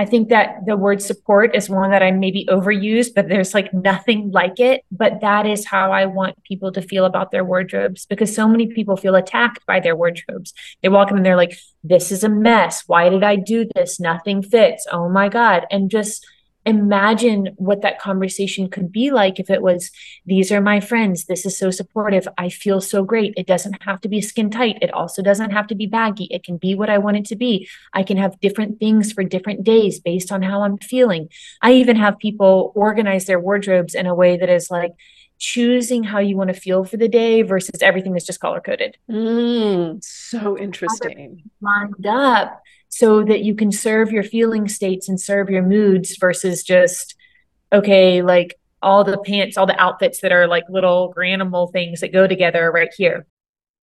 I 0.02 0.04
think 0.04 0.30
that 0.30 0.66
the 0.66 0.76
word 0.76 1.00
support 1.00 1.54
is 1.54 1.70
one 1.70 1.92
that 1.92 2.02
I 2.02 2.10
maybe 2.10 2.44
overused, 2.50 3.14
but 3.14 3.28
there's 3.28 3.54
like 3.54 3.72
nothing 3.72 4.32
like 4.32 4.58
it. 4.58 4.84
But 4.90 5.20
that 5.20 5.46
is 5.46 5.64
how 5.64 5.92
I 5.92 6.06
want 6.06 6.42
people 6.42 6.72
to 6.72 6.82
feel 6.82 7.04
about 7.04 7.30
their 7.30 7.44
wardrobes 7.44 8.04
because 8.06 8.34
so 8.34 8.48
many 8.48 8.66
people 8.66 8.96
feel 8.96 9.14
attacked 9.14 9.64
by 9.64 9.78
their 9.78 9.94
wardrobes. 9.94 10.54
They 10.82 10.88
walk 10.88 11.12
in 11.12 11.18
and 11.18 11.24
they're 11.24 11.36
like, 11.36 11.56
this 11.84 12.10
is 12.10 12.24
a 12.24 12.28
mess. 12.28 12.82
Why 12.88 13.10
did 13.10 13.22
I 13.22 13.36
do 13.36 13.64
this? 13.76 14.00
Nothing 14.00 14.42
fits. 14.42 14.88
Oh 14.90 15.08
my 15.08 15.28
God. 15.28 15.66
And 15.70 15.88
just 15.88 16.26
imagine 16.64 17.50
what 17.56 17.82
that 17.82 18.00
conversation 18.00 18.68
could 18.68 18.92
be 18.92 19.10
like 19.10 19.40
if 19.40 19.50
it 19.50 19.62
was 19.62 19.90
these 20.26 20.52
are 20.52 20.60
my 20.60 20.80
friends. 20.80 21.24
This 21.24 21.44
is 21.44 21.58
so 21.58 21.70
supportive. 21.70 22.28
I 22.38 22.48
feel 22.48 22.80
so 22.80 23.04
great. 23.04 23.34
It 23.36 23.46
doesn't 23.46 23.82
have 23.82 24.00
to 24.02 24.08
be 24.08 24.20
skin 24.20 24.50
tight. 24.50 24.78
It 24.80 24.92
also 24.92 25.22
doesn't 25.22 25.50
have 25.50 25.66
to 25.68 25.74
be 25.74 25.86
baggy. 25.86 26.28
It 26.30 26.44
can 26.44 26.56
be 26.56 26.74
what 26.74 26.90
i 26.90 26.98
want 26.98 27.16
it 27.16 27.24
to 27.26 27.36
be. 27.36 27.68
I 27.92 28.02
can 28.02 28.16
have 28.16 28.38
different 28.40 28.78
things 28.78 29.12
for 29.12 29.24
different 29.24 29.64
days 29.64 30.00
based 30.00 30.30
on 30.30 30.42
how 30.42 30.62
i'm 30.62 30.78
feeling. 30.78 31.28
I 31.60 31.72
even 31.72 31.96
have 31.96 32.18
people 32.18 32.72
organize 32.74 33.26
their 33.26 33.40
wardrobes 33.40 33.94
in 33.94 34.06
a 34.06 34.14
way 34.14 34.36
that 34.36 34.48
is 34.48 34.70
like 34.70 34.92
choosing 35.38 36.04
how 36.04 36.20
you 36.20 36.36
want 36.36 36.54
to 36.54 36.54
feel 36.54 36.84
for 36.84 36.96
the 36.96 37.08
day 37.08 37.42
versus 37.42 37.82
everything 37.82 38.12
that's 38.12 38.24
just 38.24 38.38
color 38.38 38.60
coded 38.60 38.96
mm, 39.10 40.02
so 40.02 40.56
interesting. 40.56 41.42
lined 41.60 42.06
up 42.06 42.62
so 42.92 43.24
that 43.24 43.42
you 43.42 43.54
can 43.54 43.72
serve 43.72 44.12
your 44.12 44.22
feeling 44.22 44.68
states 44.68 45.08
and 45.08 45.18
serve 45.18 45.48
your 45.48 45.62
moods 45.62 46.14
versus 46.20 46.62
just 46.62 47.16
okay 47.72 48.20
like 48.20 48.60
all 48.82 49.02
the 49.02 49.16
pants 49.16 49.56
all 49.56 49.64
the 49.64 49.80
outfits 49.80 50.20
that 50.20 50.30
are 50.30 50.46
like 50.46 50.64
little 50.68 51.12
Garanimal 51.16 51.72
things 51.72 52.00
that 52.00 52.12
go 52.12 52.26
together 52.26 52.70
right 52.70 52.90
here. 52.94 53.26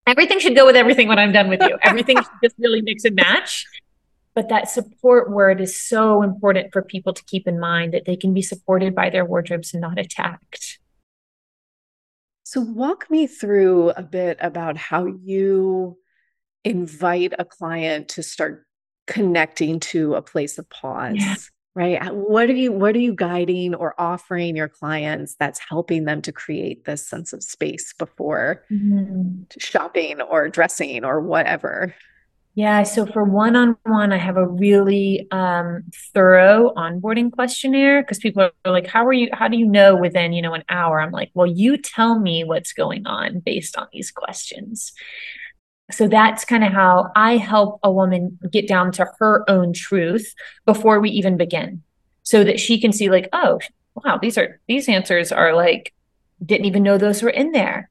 Everything 0.06 0.40
should 0.40 0.56
go 0.56 0.66
with 0.66 0.76
everything 0.76 1.08
when 1.08 1.18
i'm 1.18 1.32
done 1.32 1.50
with 1.50 1.62
you. 1.64 1.78
Everything 1.82 2.18
should 2.18 2.40
just 2.44 2.56
really 2.60 2.82
mix 2.82 3.04
and 3.04 3.16
match. 3.16 3.66
But 4.36 4.50
that 4.50 4.70
support 4.70 5.32
word 5.32 5.60
is 5.60 5.76
so 5.76 6.22
important 6.22 6.72
for 6.72 6.84
people 6.84 7.14
to 7.14 7.24
keep 7.26 7.48
in 7.48 7.60
mind 7.60 7.96
that 7.96 8.06
they 8.06 8.16
can 8.16 8.32
be 8.34 8.44
supported 8.44 8.94
by 8.94 9.10
their 9.10 9.26
wardrobes 9.26 9.74
and 9.74 9.82
not 9.82 9.98
attacked. 9.98 10.78
So 12.44 12.62
walk 12.62 13.10
me 13.10 13.26
through 13.26 13.90
a 13.90 14.04
bit 14.04 14.38
about 14.40 14.78
how 14.78 15.08
you 15.08 15.98
invite 16.64 17.34
a 17.40 17.46
client 17.46 18.10
to 18.10 18.24
start 18.24 18.66
connecting 19.10 19.80
to 19.80 20.14
a 20.14 20.22
place 20.22 20.60
of 20.60 20.70
pause 20.70 21.16
yeah. 21.16 21.36
right 21.74 22.14
what 22.14 22.48
are 22.48 22.54
you 22.54 22.72
what 22.72 22.96
are 22.96 23.00
you 23.00 23.14
guiding 23.14 23.74
or 23.74 24.00
offering 24.00 24.56
your 24.56 24.70
clients 24.70 25.36
that's 25.40 25.60
helping 25.68 26.06
them 26.06 26.22
to 26.22 26.32
create 26.32 26.86
this 26.86 27.06
sense 27.06 27.34
of 27.34 27.42
space 27.42 27.92
before 27.98 28.64
mm-hmm. 28.72 29.42
shopping 29.58 30.22
or 30.22 30.48
dressing 30.48 31.04
or 31.04 31.20
whatever 31.22 31.96
yeah 32.54 32.84
so 32.84 33.04
for 33.04 33.24
one-on-one 33.24 34.14
i 34.14 34.18
have 34.18 34.38
a 34.38 34.48
really 34.48 35.28
um, 35.32 35.84
thorough 36.14 36.72
onboarding 36.78 37.32
questionnaire 37.32 38.04
because 38.04 38.20
people 38.20 38.44
are 38.44 38.72
like 38.72 38.86
how 38.86 39.04
are 39.04 39.14
you 39.14 39.28
how 39.34 39.48
do 39.48 39.58
you 39.58 39.66
know 39.66 39.96
within 39.96 40.34
you 40.34 40.42
know 40.44 40.54
an 40.54 40.64
hour 40.70 41.02
i'm 41.02 41.12
like 41.12 41.32
well 41.34 41.48
you 41.48 41.78
tell 41.78 42.20
me 42.20 42.44
what's 42.44 42.74
going 42.74 43.08
on 43.08 43.40
based 43.40 43.76
on 43.76 43.88
these 43.92 44.12
questions 44.12 44.94
so 45.92 46.08
that's 46.08 46.46
kind 46.46 46.64
of 46.64 46.72
how 46.72 47.12
I 47.16 47.38
help 47.38 47.80
a 47.84 47.92
woman 47.92 48.38
get 48.52 48.68
down 48.68 48.92
to 48.94 49.08
her 49.20 49.50
own 49.50 49.74
truth 49.74 50.34
before 50.66 51.00
we 51.00 51.10
even 51.12 51.38
begin 51.38 51.82
so 52.24 52.44
that 52.44 52.60
she 52.60 52.80
can 52.80 52.92
see 52.92 53.10
like, 53.10 53.28
oh, 53.34 53.60
wow, 53.96 54.20
these 54.22 54.38
are 54.38 54.60
these 54.68 54.88
answers 54.88 55.32
are 55.32 55.56
like 55.56 55.94
didn't 56.46 56.66
even 56.66 56.84
know 56.84 56.98
those 56.98 57.22
were 57.22 57.30
in 57.30 57.52
there. 57.52 57.90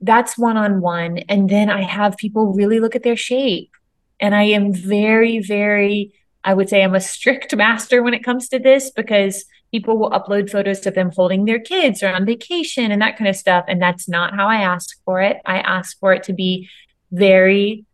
That's 0.00 0.38
one 0.38 0.56
on 0.56 0.80
one 0.80 1.18
and 1.28 1.48
then 1.48 1.68
I 1.68 1.82
have 1.82 2.16
people 2.16 2.52
really 2.52 2.80
look 2.80 2.94
at 2.94 3.02
their 3.02 3.16
shape. 3.16 3.70
And 4.20 4.34
I 4.34 4.44
am 4.44 4.72
very 4.72 5.40
very 5.40 6.14
I 6.44 6.54
would 6.54 6.68
say 6.68 6.82
I'm 6.82 6.94
a 6.94 7.00
strict 7.00 7.54
master 7.64 8.02
when 8.02 8.14
it 8.14 8.24
comes 8.24 8.48
to 8.48 8.58
this 8.58 8.90
because 8.90 9.44
people 9.72 9.96
will 9.96 10.10
upload 10.10 10.50
photos 10.50 10.84
of 10.86 10.94
them 10.94 11.10
holding 11.10 11.44
their 11.44 11.58
kids 11.58 12.02
or 12.02 12.08
on 12.08 12.26
vacation 12.26 12.92
and 12.92 13.00
that 13.00 13.16
kind 13.16 13.28
of 13.28 13.36
stuff 13.36 13.64
and 13.68 13.80
that's 13.80 14.08
not 14.08 14.34
how 14.34 14.46
I 14.46 14.56
ask 14.56 15.02
for 15.04 15.20
it. 15.20 15.38
I 15.44 15.58
ask 15.58 15.98
for 15.98 16.12
it 16.12 16.22
to 16.24 16.32
be 16.32 16.68
very 17.12 17.84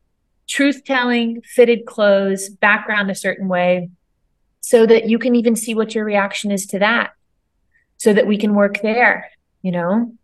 truth 0.48 0.82
telling, 0.84 1.42
fitted 1.42 1.84
clothes, 1.84 2.48
background 2.48 3.10
a 3.10 3.14
certain 3.14 3.48
way, 3.48 3.90
so 4.60 4.86
that 4.86 5.08
you 5.08 5.18
can 5.18 5.34
even 5.34 5.54
see 5.54 5.74
what 5.74 5.94
your 5.94 6.04
reaction 6.04 6.50
is 6.50 6.66
to 6.66 6.78
that, 6.78 7.10
so 7.98 8.12
that 8.14 8.26
we 8.26 8.38
can 8.38 8.54
work 8.54 8.80
there, 8.80 9.30
you 9.60 9.70
know? 9.70 10.14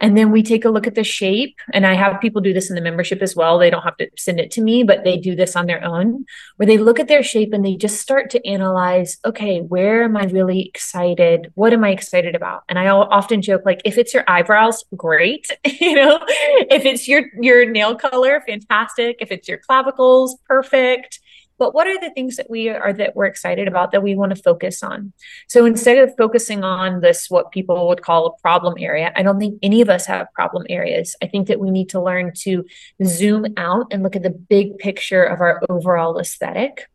And 0.00 0.16
then 0.16 0.30
we 0.30 0.42
take 0.42 0.64
a 0.64 0.70
look 0.70 0.86
at 0.86 0.94
the 0.94 1.04
shape. 1.04 1.56
And 1.72 1.86
I 1.86 1.94
have 1.94 2.20
people 2.20 2.40
do 2.40 2.52
this 2.52 2.68
in 2.70 2.76
the 2.76 2.82
membership 2.82 3.22
as 3.22 3.36
well. 3.36 3.58
They 3.58 3.70
don't 3.70 3.82
have 3.82 3.96
to 3.98 4.08
send 4.16 4.40
it 4.40 4.50
to 4.52 4.62
me, 4.62 4.82
but 4.82 5.04
they 5.04 5.16
do 5.16 5.34
this 5.34 5.56
on 5.56 5.66
their 5.66 5.84
own, 5.84 6.24
where 6.56 6.66
they 6.66 6.78
look 6.78 7.00
at 7.00 7.08
their 7.08 7.22
shape 7.22 7.52
and 7.52 7.64
they 7.64 7.76
just 7.76 8.00
start 8.00 8.30
to 8.30 8.46
analyze 8.46 9.18
okay, 9.24 9.60
where 9.60 10.04
am 10.04 10.16
I 10.16 10.24
really 10.24 10.62
excited? 10.66 11.50
What 11.54 11.72
am 11.72 11.84
I 11.84 11.90
excited 11.90 12.34
about? 12.34 12.64
And 12.68 12.78
I 12.78 12.88
often 12.88 13.42
joke, 13.42 13.62
like, 13.64 13.80
if 13.84 13.98
it's 13.98 14.12
your 14.12 14.24
eyebrows, 14.28 14.84
great. 14.96 15.46
you 15.64 15.94
know, 15.94 16.20
if 16.26 16.84
it's 16.84 17.08
your 17.08 17.24
your 17.40 17.64
nail 17.68 17.94
color, 17.94 18.42
fantastic. 18.46 19.16
If 19.20 19.30
it's 19.30 19.48
your 19.48 19.58
clavicles, 19.58 20.36
perfect 20.46 21.20
but 21.58 21.74
what 21.74 21.86
are 21.86 21.98
the 22.00 22.10
things 22.10 22.36
that 22.36 22.50
we 22.50 22.68
are 22.68 22.92
that 22.92 23.14
we're 23.14 23.26
excited 23.26 23.68
about 23.68 23.92
that 23.92 24.02
we 24.02 24.14
want 24.14 24.34
to 24.34 24.42
focus 24.42 24.82
on? 24.82 25.12
So 25.48 25.64
instead 25.64 25.98
of 25.98 26.14
focusing 26.16 26.64
on 26.64 27.00
this 27.00 27.30
what 27.30 27.52
people 27.52 27.88
would 27.88 28.02
call 28.02 28.26
a 28.26 28.40
problem 28.40 28.74
area 28.78 29.12
i 29.16 29.22
don't 29.22 29.38
think 29.38 29.58
any 29.62 29.80
of 29.80 29.88
us 29.88 30.06
have 30.06 30.32
problem 30.34 30.64
areas. 30.68 31.16
I 31.22 31.26
think 31.26 31.48
that 31.48 31.60
we 31.60 31.70
need 31.70 31.88
to 31.90 32.00
learn 32.00 32.32
to 32.40 32.64
zoom 33.04 33.46
out 33.56 33.86
and 33.90 34.02
look 34.02 34.16
at 34.16 34.22
the 34.22 34.30
big 34.30 34.78
picture 34.78 35.22
of 35.22 35.40
our 35.40 35.62
overall 35.68 36.18
aesthetic. 36.18 36.88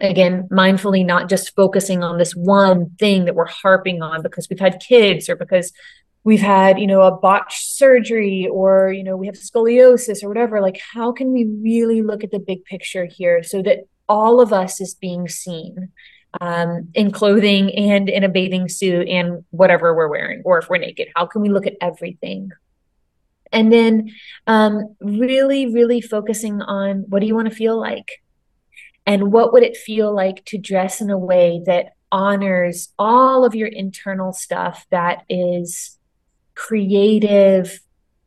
Again 0.00 0.46
mindfully 0.50 1.06
not 1.06 1.30
just 1.30 1.54
focusing 1.54 2.04
on 2.04 2.18
this 2.18 2.32
one 2.32 2.90
thing 2.98 3.24
that 3.24 3.34
we're 3.34 3.46
harping 3.46 4.02
on 4.02 4.22
because 4.22 4.46
we've 4.50 4.60
had 4.60 4.80
kids 4.80 5.28
or 5.30 5.36
because 5.36 5.72
we've 6.26 6.40
had 6.40 6.80
you 6.80 6.88
know 6.88 7.02
a 7.02 7.16
botched 7.16 7.64
surgery 7.76 8.48
or 8.50 8.92
you 8.92 9.04
know 9.04 9.16
we 9.16 9.26
have 9.26 9.36
scoliosis 9.36 10.24
or 10.24 10.28
whatever 10.28 10.60
like 10.60 10.80
how 10.92 11.12
can 11.12 11.32
we 11.32 11.44
really 11.62 12.02
look 12.02 12.24
at 12.24 12.32
the 12.32 12.40
big 12.40 12.64
picture 12.64 13.06
here 13.06 13.44
so 13.44 13.62
that 13.62 13.86
all 14.08 14.40
of 14.40 14.52
us 14.52 14.80
is 14.80 14.92
being 14.94 15.28
seen 15.28 15.88
um, 16.40 16.88
in 16.94 17.12
clothing 17.12 17.72
and 17.74 18.08
in 18.08 18.24
a 18.24 18.28
bathing 18.28 18.68
suit 18.68 19.08
and 19.08 19.44
whatever 19.50 19.94
we're 19.94 20.08
wearing 20.08 20.42
or 20.44 20.58
if 20.58 20.68
we're 20.68 20.78
naked? 20.78 21.08
How 21.14 21.26
can 21.26 21.42
we 21.42 21.48
look 21.48 21.66
at 21.66 21.76
everything? 21.80 22.50
And 23.52 23.72
then 23.72 24.10
um, 24.48 24.96
really 25.00 25.72
really 25.72 26.00
focusing 26.00 26.60
on 26.60 27.04
what 27.08 27.20
do 27.20 27.26
you 27.26 27.36
want 27.36 27.48
to 27.48 27.54
feel 27.54 27.78
like? 27.78 28.20
And 29.06 29.30
what 29.32 29.52
would 29.52 29.62
it 29.62 29.76
feel 29.76 30.12
like 30.12 30.44
to 30.46 30.58
dress 30.58 31.00
in 31.00 31.10
a 31.10 31.18
way 31.18 31.62
that 31.66 31.92
honors 32.10 32.92
all 32.98 33.44
of 33.44 33.54
your 33.54 33.68
internal 33.68 34.32
stuff 34.32 34.86
that 34.90 35.24
is 35.28 35.95
creative, 36.56 37.78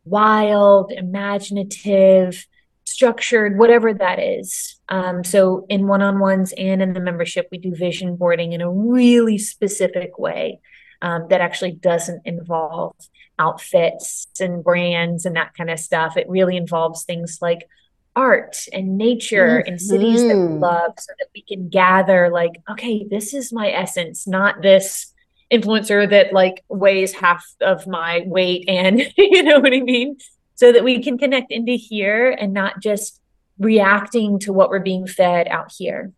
wild, 0.06 0.94
imaginative, 0.94 2.48
structured, 2.86 3.58
whatever 3.58 3.94
that 3.94 4.20
is. 4.20 4.80
Um, 4.88 5.24
so, 5.24 5.65
in 5.70 5.88
one 5.88 6.02
on 6.02 6.20
ones 6.20 6.54
and 6.58 6.82
in 6.82 6.94
the 6.94 7.00
membership, 7.02 7.48
we 7.52 7.58
do 7.58 7.76
vision 7.76 8.15
boarding 8.15 8.54
in 8.54 8.62
a 8.62 8.72
really 8.72 9.38
specific 9.38 10.18
way 10.18 10.62
um, 11.02 11.28
that 11.30 11.42
actually 11.42 11.74
doesn't 11.74 12.22
involve 12.26 12.96
outfits 13.38 14.28
and 14.39 14.63
brands 14.63 15.26
and 15.26 15.36
that 15.36 15.54
kind 15.56 15.70
of 15.70 15.80
stuff. 15.80 16.18
It 16.18 16.28
really 16.30 16.58
involves 16.58 17.04
things 17.04 17.39
like 17.42 17.68
art 18.15 18.58
and 18.74 18.98
nature 18.98 19.60
mm-hmm. 19.60 19.68
and 19.68 19.82
cities 19.82 20.22
that 20.22 20.36
we 20.36 20.42
mm-hmm. 20.42 20.60
love 20.60 20.94
so 20.98 21.13
that 21.20 21.30
we 21.34 21.42
can 21.42 21.70
gather, 21.70 22.30
like, 22.30 22.52
okay, 22.70 23.06
this 23.10 23.34
is 23.34 23.54
my 23.54 23.72
essence, 23.72 24.28
not 24.28 24.62
this 24.62 25.13
influencer 25.51 26.09
that 26.09 26.33
like 26.33 26.63
weighs 26.69 27.13
half 27.13 27.45
of 27.62 27.88
my 27.88 28.23
weight 28.25 28.65
and 28.67 29.01
you 29.17 29.43
know 29.43 29.59
what 29.59 29.73
I 29.73 29.81
mean? 29.81 30.17
So 30.55 30.71
that 30.71 30.83
we 30.83 31.01
can 31.01 31.17
connect 31.17 31.51
into 31.51 31.73
here 31.73 32.31
and 32.31 32.53
not 32.53 32.81
just 32.81 33.21
reacting 33.57 34.39
to 34.39 34.53
what 34.53 34.69
we're 34.69 34.79
being 34.79 35.07
fed 35.07 35.47
out 35.47 35.71
here. 35.77 36.12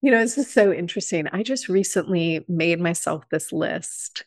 You 0.00 0.10
know, 0.10 0.18
this 0.18 0.36
is 0.36 0.52
so 0.52 0.72
interesting. 0.72 1.28
I 1.32 1.44
just 1.44 1.68
recently 1.68 2.44
made 2.48 2.80
myself 2.80 3.24
this 3.30 3.52
list. 3.52 4.24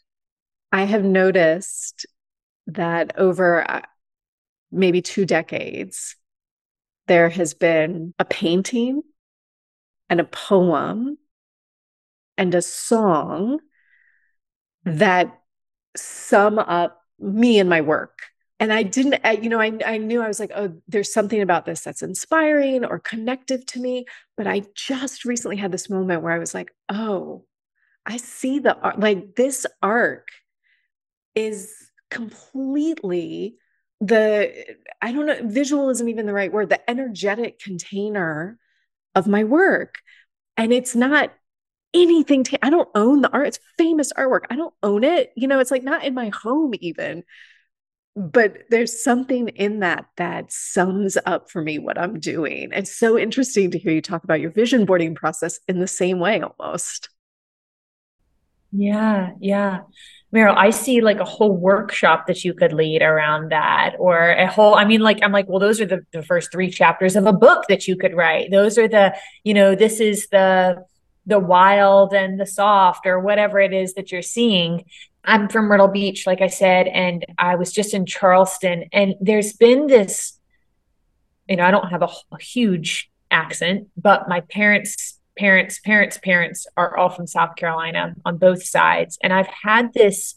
I 0.71 0.83
have 0.83 1.03
noticed 1.03 2.05
that 2.67 3.17
over 3.17 3.69
uh, 3.69 3.81
maybe 4.71 5.01
two 5.01 5.25
decades, 5.25 6.15
there 7.07 7.29
has 7.29 7.53
been 7.53 8.13
a 8.19 8.25
painting 8.25 9.01
and 10.09 10.19
a 10.19 10.25
poem 10.25 11.17
and 12.37 12.55
a 12.55 12.61
song 12.61 13.59
that 14.85 15.39
sum 15.97 16.59
up 16.59 17.01
me 17.19 17.59
and 17.59 17.69
my 17.69 17.81
work. 17.81 18.19
And 18.59 18.71
I 18.71 18.83
didn't, 18.83 19.19
I, 19.23 19.33
you 19.33 19.49
know, 19.49 19.59
I, 19.59 19.77
I 19.85 19.97
knew 19.97 20.21
I 20.21 20.27
was 20.27 20.39
like, 20.39 20.51
oh, 20.55 20.73
there's 20.87 21.11
something 21.11 21.41
about 21.41 21.65
this 21.65 21.81
that's 21.81 22.01
inspiring 22.01 22.85
or 22.85 22.99
connective 22.99 23.65
to 23.67 23.79
me. 23.79 24.05
But 24.37 24.47
I 24.47 24.63
just 24.75 25.25
recently 25.25 25.57
had 25.57 25.71
this 25.71 25.89
moment 25.89 26.21
where 26.21 26.31
I 26.31 26.39
was 26.39 26.53
like, 26.53 26.73
oh, 26.87 27.45
I 28.05 28.17
see 28.17 28.59
the 28.59 28.77
art, 28.77 28.99
like 28.99 29.35
this 29.35 29.65
arc 29.81 30.27
is 31.33 31.73
completely 32.09 33.57
the, 33.99 34.77
I 35.01 35.11
don't 35.11 35.25
know, 35.25 35.39
visual 35.43 35.89
isn't 35.89 36.07
even 36.07 36.25
the 36.25 36.33
right 36.33 36.51
word, 36.51 36.69
the 36.69 36.89
energetic 36.89 37.59
container 37.59 38.57
of 39.15 39.27
my 39.27 39.43
work. 39.43 39.95
And 40.55 40.71
it's 40.71 40.95
not 40.95 41.33
anything. 41.95 42.43
To, 42.43 42.63
I 42.63 42.69
don't 42.69 42.89
own 42.93 43.21
the 43.21 43.31
art. 43.31 43.47
It's 43.47 43.59
famous 43.77 44.13
artwork. 44.13 44.41
I 44.51 44.55
don't 44.55 44.73
own 44.83 45.03
it. 45.03 45.31
You 45.35 45.47
know, 45.47 45.59
it's 45.59 45.71
like 45.71 45.83
not 45.83 46.03
in 46.03 46.13
my 46.13 46.29
home 46.29 46.73
even. 46.79 47.23
But 48.17 48.63
there's 48.69 49.03
something 49.03 49.49
in 49.49 49.81
that 49.81 50.05
that 50.15 50.49
sums 50.49 51.17
up 51.25 51.49
for 51.51 51.61
me 51.61 51.79
what 51.79 51.97
I'm 51.97 52.17
doing. 52.19 52.69
It's 52.71 52.95
so 52.95 53.17
interesting 53.17 53.71
to 53.71 53.77
hear 53.77 53.91
you 53.91 54.01
talk 54.01 54.23
about 54.23 54.39
your 54.39 54.51
vision 54.51 54.85
boarding 54.85 55.15
process 55.15 55.59
in 55.67 55.79
the 55.79 55.87
same 55.87 56.19
way 56.19 56.41
almost. 56.41 57.09
Yeah, 58.71 59.31
yeah. 59.41 59.81
Meryl, 60.33 60.55
I 60.55 60.69
see 60.69 61.01
like 61.01 61.19
a 61.19 61.25
whole 61.25 61.55
workshop 61.55 62.27
that 62.27 62.45
you 62.45 62.53
could 62.53 62.71
lead 62.71 63.01
around 63.01 63.51
that, 63.51 63.95
or 63.99 64.29
a 64.31 64.47
whole, 64.47 64.75
I 64.75 64.85
mean, 64.85 65.01
like, 65.01 65.19
I'm 65.21 65.31
like, 65.33 65.47
well, 65.49 65.59
those 65.59 65.81
are 65.81 65.85
the, 65.85 66.05
the 66.13 66.23
first 66.23 66.51
three 66.51 66.69
chapters 66.69 67.17
of 67.17 67.25
a 67.25 67.33
book 67.33 67.65
that 67.67 67.87
you 67.87 67.97
could 67.97 68.13
write. 68.13 68.49
Those 68.49 68.77
are 68.77 68.87
the, 68.87 69.13
you 69.43 69.53
know, 69.53 69.75
this 69.75 69.99
is 69.99 70.27
the, 70.29 70.83
the 71.25 71.39
wild 71.39 72.13
and 72.13 72.39
the 72.39 72.45
soft 72.45 73.05
or 73.05 73.19
whatever 73.19 73.59
it 73.59 73.73
is 73.73 73.93
that 73.95 74.11
you're 74.11 74.21
seeing. 74.21 74.85
I'm 75.23 75.49
from 75.49 75.65
Myrtle 75.65 75.87
Beach, 75.87 76.27
like 76.27 76.41
I 76.41 76.47
said, 76.47 76.87
and 76.87 77.25
I 77.37 77.55
was 77.55 77.71
just 77.71 77.93
in 77.93 78.05
Charleston. 78.05 78.85
And 78.93 79.15
there's 79.19 79.53
been 79.53 79.87
this, 79.87 80.37
you 81.47 81.55
know, 81.55 81.63
I 81.63 81.71
don't 81.71 81.89
have 81.89 82.03
a, 82.03 82.09
a 82.31 82.39
huge 82.39 83.09
accent, 83.31 83.87
but 83.97 84.29
my 84.29 84.41
parents, 84.41 85.19
parents, 85.37 85.79
parents, 85.79 86.19
parents 86.19 86.67
are 86.77 86.95
all 86.95 87.09
from 87.09 87.25
South 87.25 87.55
Carolina 87.55 88.15
on 88.23 88.37
both 88.37 88.63
sides. 88.63 89.17
And 89.23 89.33
I've 89.33 89.47
had 89.47 89.93
this 89.93 90.35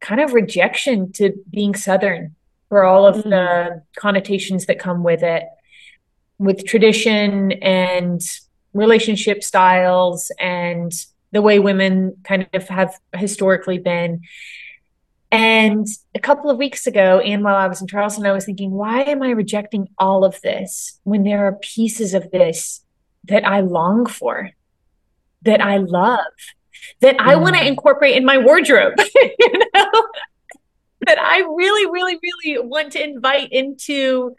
kind 0.00 0.20
of 0.20 0.32
rejection 0.32 1.12
to 1.12 1.32
being 1.50 1.74
Southern 1.74 2.36
for 2.68 2.84
all 2.84 3.06
of 3.06 3.16
mm. 3.16 3.24
the 3.24 3.82
connotations 3.96 4.66
that 4.66 4.78
come 4.78 5.02
with 5.02 5.22
it, 5.22 5.44
with 6.38 6.64
tradition 6.64 7.52
and 7.52 8.22
relationship 8.72 9.42
styles 9.42 10.30
and 10.38 10.92
the 11.32 11.42
way 11.42 11.58
women 11.58 12.16
kind 12.24 12.48
of 12.52 12.68
have 12.68 12.94
historically 13.14 13.78
been. 13.78 14.22
And 15.32 15.86
a 16.14 16.18
couple 16.18 16.50
of 16.50 16.58
weeks 16.58 16.86
ago, 16.86 17.20
and 17.20 17.44
while 17.44 17.54
I 17.54 17.68
was 17.68 17.80
in 17.80 17.86
Charleston, 17.86 18.26
I 18.26 18.32
was 18.32 18.44
thinking, 18.44 18.72
why 18.72 19.02
am 19.02 19.22
I 19.22 19.30
rejecting 19.30 19.88
all 19.96 20.24
of 20.24 20.40
this 20.40 20.98
when 21.04 21.22
there 21.22 21.46
are 21.46 21.52
pieces 21.52 22.14
of 22.14 22.30
this 22.32 22.80
that 23.24 23.46
I 23.46 23.60
long 23.60 24.06
for, 24.06 24.50
that 25.42 25.60
I 25.60 25.76
love, 25.76 26.18
that 27.00 27.20
I 27.20 27.36
want 27.36 27.54
to 27.56 27.62
mm. 27.62 27.68
incorporate 27.68 28.16
in 28.16 28.24
my 28.24 28.38
wardrobe, 28.38 28.94
you 29.14 29.52
know, 29.74 30.08
that 31.06 31.18
I 31.18 31.40
really, 31.40 31.86
really, 31.90 32.18
really 32.20 32.66
want 32.66 32.92
to 32.92 33.02
invite 33.02 33.52
into 33.52 34.34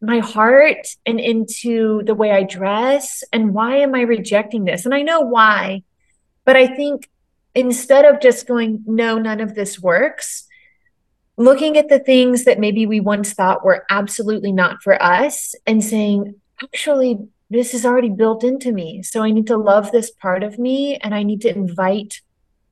my 0.00 0.18
heart 0.18 0.88
and 1.04 1.20
into 1.20 2.02
the 2.04 2.14
way 2.14 2.30
I 2.32 2.42
dress 2.42 3.22
and 3.32 3.52
why 3.52 3.76
am 3.76 3.94
I 3.94 4.02
rejecting 4.02 4.64
this? 4.64 4.84
And 4.84 4.94
I 4.94 5.02
know 5.02 5.20
why, 5.20 5.82
but 6.44 6.56
I 6.56 6.66
think 6.66 7.10
instead 7.54 8.04
of 8.04 8.20
just 8.20 8.46
going, 8.46 8.82
no, 8.86 9.18
none 9.18 9.40
of 9.40 9.54
this 9.54 9.80
works, 9.80 10.46
looking 11.36 11.76
at 11.76 11.88
the 11.88 11.98
things 11.98 12.44
that 12.44 12.58
maybe 12.58 12.86
we 12.86 13.00
once 13.00 13.34
thought 13.34 13.64
were 13.64 13.84
absolutely 13.90 14.52
not 14.52 14.82
for 14.82 15.00
us 15.02 15.54
and 15.66 15.84
saying, 15.84 16.34
actually, 16.62 17.18
this 17.50 17.74
is 17.74 17.84
already 17.84 18.10
built 18.10 18.44
into 18.44 18.72
me. 18.72 19.02
So 19.02 19.22
I 19.22 19.30
need 19.30 19.48
to 19.48 19.56
love 19.56 19.90
this 19.90 20.10
part 20.10 20.42
of 20.42 20.58
me 20.58 20.96
and 20.96 21.14
I 21.14 21.24
need 21.24 21.42
to 21.42 21.54
invite 21.54 22.22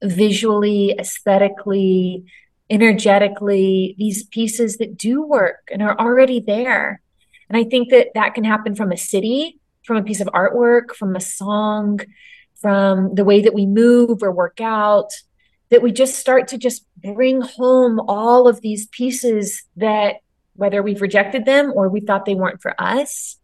visually, 0.02 0.94
aesthetically, 0.98 2.24
energetically 2.70 3.96
these 3.98 4.24
pieces 4.24 4.76
that 4.76 4.96
do 4.96 5.22
work 5.22 5.68
and 5.70 5.82
are 5.82 5.98
already 5.98 6.40
there 6.40 7.00
and 7.48 7.56
I 7.56 7.64
think 7.64 7.90
that 7.90 8.08
that 8.14 8.34
can 8.34 8.44
happen 8.44 8.74
from 8.74 8.92
a 8.92 8.96
city, 8.96 9.58
from 9.84 9.96
a 9.96 10.02
piece 10.02 10.20
of 10.20 10.28
artwork, 10.28 10.94
from 10.94 11.16
a 11.16 11.20
song, 11.20 12.00
from 12.60 13.14
the 13.14 13.24
way 13.24 13.40
that 13.40 13.54
we 13.54 13.66
move 13.66 14.22
or 14.22 14.32
work 14.32 14.60
out, 14.60 15.10
that 15.70 15.82
we 15.82 15.92
just 15.92 16.16
start 16.16 16.48
to 16.48 16.58
just 16.58 16.84
bring 16.96 17.40
home 17.40 18.00
all 18.08 18.48
of 18.48 18.60
these 18.60 18.86
pieces 18.86 19.64
that, 19.76 20.16
whether 20.54 20.82
we've 20.82 21.00
rejected 21.00 21.44
them 21.44 21.72
or 21.74 21.88
we 21.88 22.00
thought 22.00 22.24
they 22.24 22.34
weren't 22.34 22.60
for 22.60 22.74
us, 22.80 23.38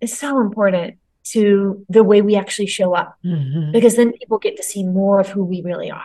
is 0.00 0.16
so 0.16 0.40
important 0.40 0.96
to 1.24 1.84
the 1.88 2.04
way 2.04 2.20
we 2.20 2.36
actually 2.36 2.66
show 2.66 2.94
up 2.94 3.16
mm-hmm. 3.24 3.72
because 3.72 3.96
then 3.96 4.12
people 4.12 4.38
get 4.38 4.56
to 4.56 4.62
see 4.62 4.84
more 4.84 5.20
of 5.20 5.28
who 5.28 5.42
we 5.44 5.62
really 5.62 5.90
are. 5.90 6.02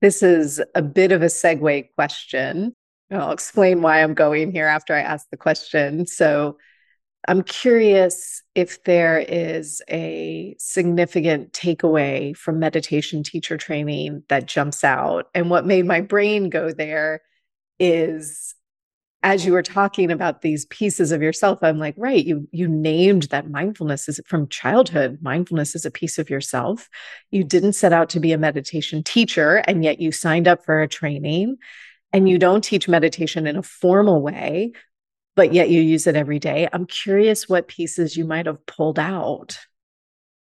This 0.00 0.22
is 0.22 0.60
a 0.74 0.82
bit 0.82 1.12
of 1.12 1.22
a 1.22 1.26
segue 1.26 1.88
question. 1.94 2.74
I'll 3.10 3.32
explain 3.32 3.82
why 3.82 4.02
I'm 4.02 4.14
going 4.14 4.50
here 4.50 4.66
after 4.66 4.94
I 4.94 5.00
ask 5.00 5.28
the 5.30 5.36
question. 5.36 6.06
So, 6.06 6.58
I'm 7.26 7.42
curious 7.42 8.42
if 8.54 8.84
there 8.84 9.18
is 9.18 9.80
a 9.88 10.54
significant 10.58 11.52
takeaway 11.52 12.36
from 12.36 12.58
meditation 12.58 13.22
teacher 13.22 13.56
training 13.56 14.24
that 14.28 14.46
jumps 14.46 14.84
out. 14.84 15.28
And 15.34 15.48
what 15.48 15.66
made 15.66 15.86
my 15.86 16.02
brain 16.02 16.50
go 16.50 16.70
there 16.70 17.22
is 17.78 18.54
as 19.22 19.46
you 19.46 19.54
were 19.54 19.62
talking 19.62 20.10
about 20.10 20.42
these 20.42 20.66
pieces 20.66 21.10
of 21.10 21.22
yourself, 21.22 21.60
I'm 21.62 21.78
like, 21.78 21.94
right, 21.96 22.22
you 22.22 22.46
you 22.52 22.68
named 22.68 23.24
that 23.24 23.48
mindfulness 23.48 24.06
is 24.06 24.20
from 24.26 24.48
childhood. 24.48 25.18
Mindfulness 25.22 25.74
is 25.74 25.86
a 25.86 25.90
piece 25.90 26.18
of 26.18 26.28
yourself. 26.28 26.90
You 27.30 27.42
didn't 27.42 27.72
set 27.72 27.94
out 27.94 28.10
to 28.10 28.20
be 28.20 28.32
a 28.32 28.38
meditation 28.38 29.02
teacher, 29.02 29.62
and 29.66 29.82
yet 29.82 29.98
you 29.98 30.12
signed 30.12 30.46
up 30.46 30.62
for 30.62 30.82
a 30.82 30.88
training 30.88 31.56
and 32.14 32.28
you 32.28 32.38
don't 32.38 32.62
teach 32.62 32.86
meditation 32.88 33.44
in 33.48 33.56
a 33.56 33.62
formal 33.62 34.22
way, 34.22 34.70
but 35.34 35.52
yet 35.52 35.68
you 35.68 35.80
use 35.80 36.06
it 36.06 36.14
every 36.14 36.38
day. 36.38 36.68
I'm 36.72 36.86
curious 36.86 37.48
what 37.48 37.66
pieces 37.66 38.16
you 38.16 38.24
might 38.24 38.46
have 38.46 38.64
pulled 38.66 39.00
out. 39.00 39.58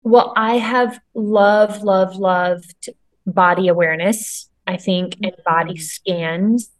Well, 0.05 0.33
I 0.37 0.59
have 0.59 1.01
love, 1.15 1.83
love, 1.83 2.15
loved 2.15 2.91
body 3.27 3.67
awareness, 3.67 4.49
I 4.69 4.77
think, 4.77 5.17
and 5.21 5.35
body 5.45 5.75
mm. 5.75 5.81
scans 5.81 6.71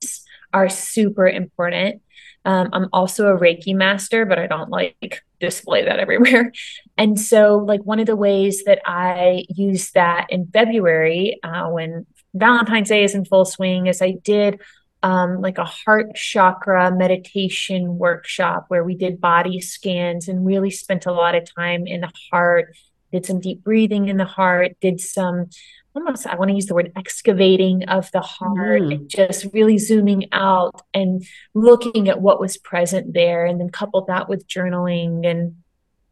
are 0.55 0.69
super 0.69 1.27
important. 1.27 2.01
Um, 2.45 2.71
I'm 2.73 2.89
also 2.93 3.27
a 3.27 3.39
Reiki 3.39 3.75
master, 3.75 4.25
but 4.25 4.39
I 4.39 4.47
don't 4.47 4.71
like 4.71 5.25
display 5.41 5.85
that 5.85 5.99
everywhere. 5.99 6.53
And 6.97 7.19
so, 7.19 7.57
like, 7.59 7.83
one 7.83 7.99
of 7.99 8.07
the 8.07 8.15
ways 8.15 8.63
that 8.65 8.81
I 8.87 9.45
used 9.49 9.95
that 9.95 10.29
in 10.31 10.47
February 10.47 11.41
uh, 11.43 11.69
when 11.69 12.07
Valentine's 12.39 12.89
Day 12.89 13.05
is 13.05 13.15
in 13.15 13.25
full 13.25 13.45
swing 13.45 13.87
is 13.87 14.01
I 14.01 14.13
did 14.23 14.61
um, 15.03 15.41
like 15.41 15.59
a 15.59 15.65
heart 15.65 16.15
chakra 16.15 16.95
meditation 16.95 17.99
workshop 17.99 18.67
where 18.69 18.83
we 18.83 18.97
did 18.97 19.21
body 19.21 19.61
scans 19.61 20.29
and 20.29 20.45
really 20.45 20.71
spent 20.71 21.07
a 21.07 21.13
lot 21.13 21.35
of 21.35 21.53
time 21.55 21.87
in 21.87 22.01
the 22.01 22.13
heart, 22.31 22.75
did 23.13 23.25
some 23.25 23.41
deep 23.41 23.63
breathing 23.63 24.09
in 24.09 24.17
the 24.17 24.25
heart, 24.25 24.73
did 24.81 25.01
some 25.01 25.51
almost 25.95 26.27
I 26.27 26.37
want 26.37 26.51
to 26.51 26.55
use 26.55 26.67
the 26.67 26.75
word 26.75 26.93
excavating 26.97 27.85
of 27.85 28.11
the 28.13 28.21
heart 28.21 28.83
mm. 28.83 28.95
and 28.95 29.09
just 29.09 29.47
really 29.53 29.79
zooming 29.79 30.29
out 30.33 30.83
and 30.95 31.25
looking 31.55 32.09
at 32.09 32.21
what 32.21 32.41
was 32.41 32.57
present 32.57 33.15
there 33.15 33.47
and 33.47 33.61
then 33.61 33.71
coupled 33.71 34.07
that 34.07 34.29
with 34.29 34.47
journaling 34.47 35.27
and 35.27 35.57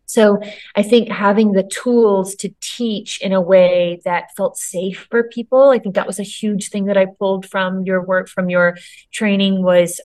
so 0.06 0.40
I 0.76 0.82
think 0.82 1.08
having 1.08 1.52
the 1.52 1.64
tools 1.64 2.36
to 2.36 2.54
teach 2.60 3.20
in 3.20 3.32
a 3.32 3.40
way 3.40 4.00
that 4.04 4.34
felt 4.36 4.56
safe 4.56 5.08
for 5.10 5.24
people, 5.24 5.70
I 5.70 5.80
think 5.80 5.96
that 5.96 6.06
was 6.06 6.20
a 6.20 6.24
huge 6.24 6.70
thing 6.70 6.86
that 6.86 6.96
I 6.96 7.06
pulled 7.18 7.44
from 7.44 7.82
your 7.84 8.04
work, 8.04 8.28
from 8.28 8.48
your 8.48 8.76
training 9.12 9.62
was 9.62 10.00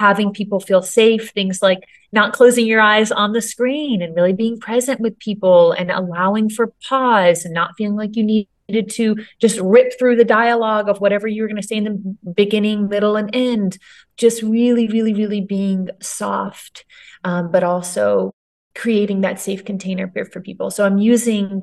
having 0.00 0.32
people 0.32 0.58
feel 0.58 0.82
safe, 0.82 1.30
things 1.30 1.62
like 1.62 1.84
not 2.10 2.32
closing 2.32 2.66
your 2.66 2.80
eyes 2.80 3.12
on 3.12 3.32
the 3.32 3.40
screen 3.40 4.02
and 4.02 4.16
really 4.16 4.32
being 4.32 4.58
present 4.58 5.00
with 5.00 5.18
people 5.20 5.70
and 5.70 5.90
allowing 5.90 6.50
for 6.50 6.72
pause 6.88 7.44
and 7.44 7.54
not 7.54 7.70
feeling 7.78 7.96
like 7.96 8.16
you 8.16 8.24
needed 8.24 8.90
to 8.90 9.16
just 9.40 9.60
rip 9.60 9.96
through 9.96 10.16
the 10.16 10.24
dialogue 10.24 10.88
of 10.88 11.00
whatever 11.00 11.28
you 11.28 11.42
were 11.42 11.48
going 11.48 11.60
to 11.60 11.66
say 11.66 11.76
in 11.76 11.84
the 11.84 12.32
beginning, 12.32 12.88
middle, 12.88 13.14
and 13.14 13.30
end. 13.32 13.78
Just 14.16 14.42
really, 14.42 14.88
really, 14.88 15.14
really 15.14 15.42
being 15.42 15.90
soft, 16.00 16.84
um, 17.22 17.52
but 17.52 17.62
also 17.62 18.34
creating 18.74 19.20
that 19.20 19.40
safe 19.40 19.64
container 19.64 20.12
for 20.32 20.40
people. 20.40 20.70
So 20.70 20.84
I'm 20.84 20.98
using 20.98 21.62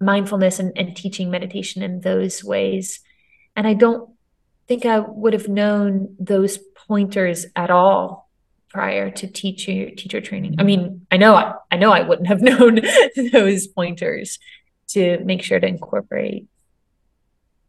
mindfulness 0.00 0.58
and, 0.58 0.76
and 0.76 0.96
teaching 0.96 1.30
meditation 1.30 1.82
in 1.82 2.00
those 2.00 2.42
ways. 2.44 3.00
And 3.56 3.66
I 3.66 3.74
don't 3.74 4.10
think 4.68 4.86
I 4.86 5.00
would 5.00 5.32
have 5.32 5.48
known 5.48 6.16
those 6.18 6.58
pointers 6.86 7.46
at 7.56 7.70
all 7.70 8.30
prior 8.68 9.10
to 9.10 9.26
teacher 9.26 9.90
teacher 9.90 10.20
training. 10.20 10.56
I 10.58 10.62
mean, 10.62 11.06
I 11.10 11.16
know 11.18 11.34
I, 11.34 11.54
I 11.70 11.76
know 11.76 11.92
I 11.92 12.02
wouldn't 12.02 12.28
have 12.28 12.40
known 12.50 12.80
those 13.32 13.66
pointers 13.66 14.38
to 14.88 15.18
make 15.24 15.42
sure 15.42 15.60
to 15.60 15.66
incorporate. 15.66 16.46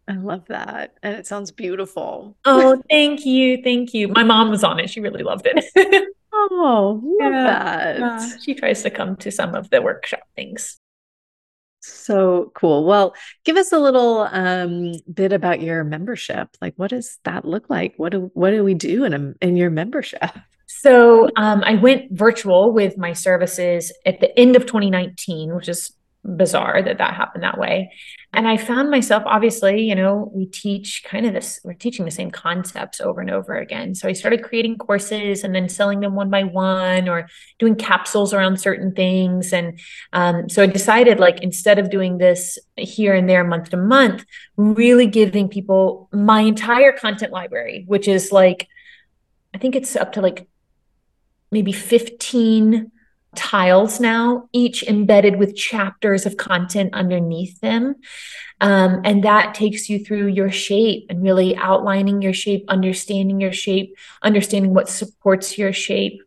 I 0.08 0.16
love 0.16 0.46
that. 0.48 0.96
And 1.02 1.16
it 1.16 1.28
sounds 1.28 1.52
beautiful. 1.52 2.36
Oh, 2.44 2.82
thank 2.90 3.26
you. 3.26 3.62
Thank 3.64 3.94
you. 3.94 4.10
My 4.10 4.24
mom 4.24 4.50
was 4.50 4.64
on 4.64 4.80
it. 4.80 4.90
She 4.90 5.00
really 5.00 5.24
loved 5.24 5.48
it. 5.50 6.14
Oh, 6.36 7.00
love 7.04 7.32
yeah, 7.32 7.44
that. 7.44 8.00
Yeah. 8.00 8.30
She 8.44 8.56
tries 8.56 8.82
to 8.84 8.90
come 8.90 9.16
to 9.18 9.32
some 9.32 9.54
of 9.54 9.70
the 9.70 9.82
workshop 9.82 10.22
things. 10.36 10.80
So 11.82 12.52
cool. 12.56 12.86
Well, 12.86 13.14
give 13.44 13.58
us 13.58 13.72
a 13.72 13.78
little 13.78 14.22
um, 14.32 14.94
bit 15.14 15.34
about 15.34 15.62
your 15.62 15.84
membership. 15.84 16.50
Like, 16.62 16.74
what 16.78 16.92
does 16.92 17.20
that 17.26 17.46
look 17.46 17.70
like? 17.70 17.94
What 17.98 18.14
do 18.14 18.32
what 18.34 18.52
do 18.52 18.64
we 18.64 18.74
do 18.74 19.04
in 19.04 19.14
a, 19.14 19.46
in 19.46 19.58
your 19.58 19.70
membership? 19.70 20.32
So 20.66 21.30
um, 21.36 21.62
I 21.64 21.76
went 21.76 22.12
virtual 22.12 22.72
with 22.72 22.98
my 22.98 23.14
services 23.14 23.94
at 24.06 24.22
the 24.22 24.38
end 24.40 24.56
of 24.56 24.66
2019, 24.66 25.56
which 25.56 25.70
is 25.70 25.94
bizarre 26.24 26.82
that 26.82 26.98
that 26.98 27.14
happened 27.14 27.44
that 27.44 27.58
way. 27.58 27.92
And 28.36 28.48
I 28.48 28.58
found 28.58 28.90
myself, 28.90 29.22
obviously, 29.28 29.84
you 29.84 29.94
know, 29.94 30.32
we 30.34 30.48
teach 30.48 31.04
kind 31.06 31.28
of 31.28 31.34
this, 31.34 31.60
we're 31.64 31.74
teaching 31.74 32.04
the 32.04 32.12
same 32.12 32.32
concepts 32.32 33.00
over 33.00 33.22
and 33.22 33.30
over 33.30 33.56
again. 33.56 33.94
So 33.94 34.08
I 34.10 34.14
started 34.14 34.44
creating 34.44 34.80
courses 34.80 35.44
and 35.44 35.54
then 35.54 35.70
selling 35.70 36.00
them 36.00 36.16
one 36.16 36.32
by 36.32 36.44
one 36.44 37.08
or 37.08 37.28
doing 37.60 37.76
capsules 37.76 38.34
around 38.34 38.60
certain 38.60 38.92
things. 38.94 39.54
And 39.54 39.80
um, 40.14 40.50
so 40.50 40.64
I 40.64 40.66
decided, 40.66 41.20
like, 41.20 41.42
instead 41.44 41.78
of 41.78 41.92
doing 41.92 42.18
this 42.18 42.58
here 42.76 43.14
and 43.14 43.30
there, 43.30 43.44
month 43.44 43.70
to 43.70 43.78
month, 43.78 44.26
really 44.58 45.06
giving 45.06 45.48
people 45.48 46.10
my 46.12 46.42
entire 46.42 46.92
content 46.92 47.32
library, 47.32 47.84
which 47.88 48.08
is 48.08 48.32
like, 48.32 48.68
I 49.54 49.60
think 49.60 49.76
it's 49.76 49.96
up 49.96 50.14
to 50.14 50.22
like 50.22 50.48
maybe 51.52 51.72
15 51.72 52.92
tiles 53.36 54.00
now, 54.00 54.50
each 54.54 54.84
embedded 54.84 55.38
with 55.38 55.56
chapters 55.56 56.26
of 56.26 56.38
content 56.38 56.94
underneath 56.94 57.60
them. 57.62 57.96
Um, 58.62 59.02
and 59.04 59.24
that 59.24 59.54
takes 59.54 59.90
you 59.90 60.04
through 60.04 60.28
your 60.28 60.52
shape 60.52 61.08
and 61.10 61.22
really 61.22 61.56
outlining 61.58 62.22
your 62.22 62.34
shape, 62.34 62.66
understanding 62.68 63.42
your 63.42 63.52
shape, 63.52 63.96
understanding 64.22 64.74
what 64.74 64.90
supports 64.90 65.58
your 65.58 65.74
shape. 65.74 66.22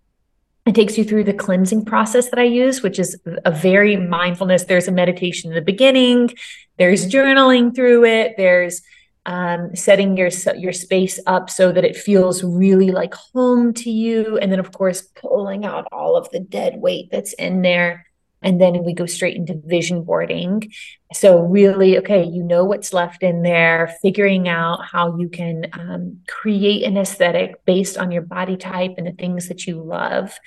It 0.67 0.75
takes 0.75 0.99
you 0.99 1.05
through 1.05 1.25
the 1.25 1.33
cleansing 1.33 1.85
process 1.85 2.29
that 2.31 2.41
I 2.41 2.45
use, 2.45 2.83
which 2.83 2.99
is 2.99 3.17
a 3.45 3.51
very 3.53 3.97
mindfulness. 3.97 4.65
There's 4.65 4.89
a 4.89 4.93
meditation 4.93 5.51
in 5.51 5.55
the 5.55 5.63
beginning, 5.63 6.31
there's 6.77 7.07
journaling 7.07 7.75
through 7.75 8.05
it, 8.05 8.35
there's 8.37 8.83
um, 9.27 9.75
setting 9.75 10.17
your 10.17 10.31
your 10.57 10.73
space 10.73 11.21
up 11.27 11.51
so 11.51 11.73
that 11.73 11.85
it 11.85 11.97
feels 11.97 12.43
really 12.43 12.93
like 12.93 13.13
home 13.13 13.75
to 13.75 13.91
you, 13.91 14.39
and 14.39 14.51
then 14.51 14.61
of 14.61 14.73
course 14.73 15.03
pulling 15.03 15.65
out 15.65 15.87
all 15.93 16.17
of 16.17 16.31
the 16.31 16.41
dead 16.41 16.77
weight 16.79 17.09
that's 17.11 17.33
in 17.35 17.63
there, 17.63 18.07
and 18.41 18.61
then 18.61 18.85
we 18.85 18.95
go 18.95 19.07
straight 19.07 19.37
into 19.37 19.61
vision 19.65 20.05
boarding. 20.05 20.73
So 21.13 21.41
really, 21.41 21.99
okay, 21.99 22.25
you 22.25 22.43
know 22.43 22.65
what's 22.65 22.93
left 22.93 23.23
in 23.23 23.43
there, 23.43 23.97
figuring 24.01 24.49
out 24.49 24.85
how 24.85 25.19
you 25.19 25.29
can 25.29 25.67
um, 25.73 26.21
create 26.29 26.85
an 26.85 26.97
aesthetic 26.97 27.65
based 27.65 27.99
on 27.99 28.13
your 28.13 28.23
body 28.23 28.57
type 28.57 28.95
and 28.97 29.07
the 29.07 29.13
things 29.13 29.49
that 29.49 29.67
you 29.67 29.83
love. 29.83 30.39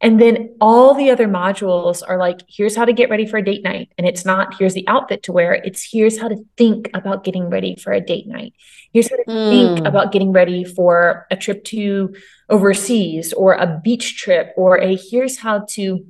And 0.00 0.20
then 0.20 0.56
all 0.60 0.94
the 0.94 1.10
other 1.10 1.26
modules 1.26 2.02
are 2.06 2.18
like, 2.18 2.40
here's 2.48 2.76
how 2.76 2.84
to 2.84 2.92
get 2.92 3.10
ready 3.10 3.26
for 3.26 3.38
a 3.38 3.44
date 3.44 3.62
night. 3.62 3.90
And 3.96 4.06
it's 4.06 4.24
not, 4.24 4.54
here's 4.58 4.74
the 4.74 4.86
outfit 4.88 5.22
to 5.24 5.32
wear. 5.32 5.54
It's 5.54 5.88
here's 5.90 6.20
how 6.20 6.28
to 6.28 6.44
think 6.56 6.90
about 6.94 7.24
getting 7.24 7.48
ready 7.48 7.76
for 7.76 7.92
a 7.92 8.00
date 8.00 8.26
night. 8.26 8.54
Here's 8.92 9.08
how 9.08 9.16
to 9.16 9.24
mm. 9.24 9.50
think 9.50 9.86
about 9.86 10.12
getting 10.12 10.32
ready 10.32 10.64
for 10.64 11.26
a 11.30 11.36
trip 11.36 11.64
to 11.64 12.14
overseas 12.50 13.32
or 13.32 13.54
a 13.54 13.80
beach 13.82 14.16
trip 14.18 14.52
or 14.56 14.78
a 14.78 14.96
here's 14.96 15.38
how 15.38 15.60
to 15.70 16.04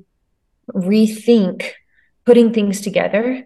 rethink 0.73 1.71
putting 2.25 2.53
things 2.53 2.81
together 2.81 3.45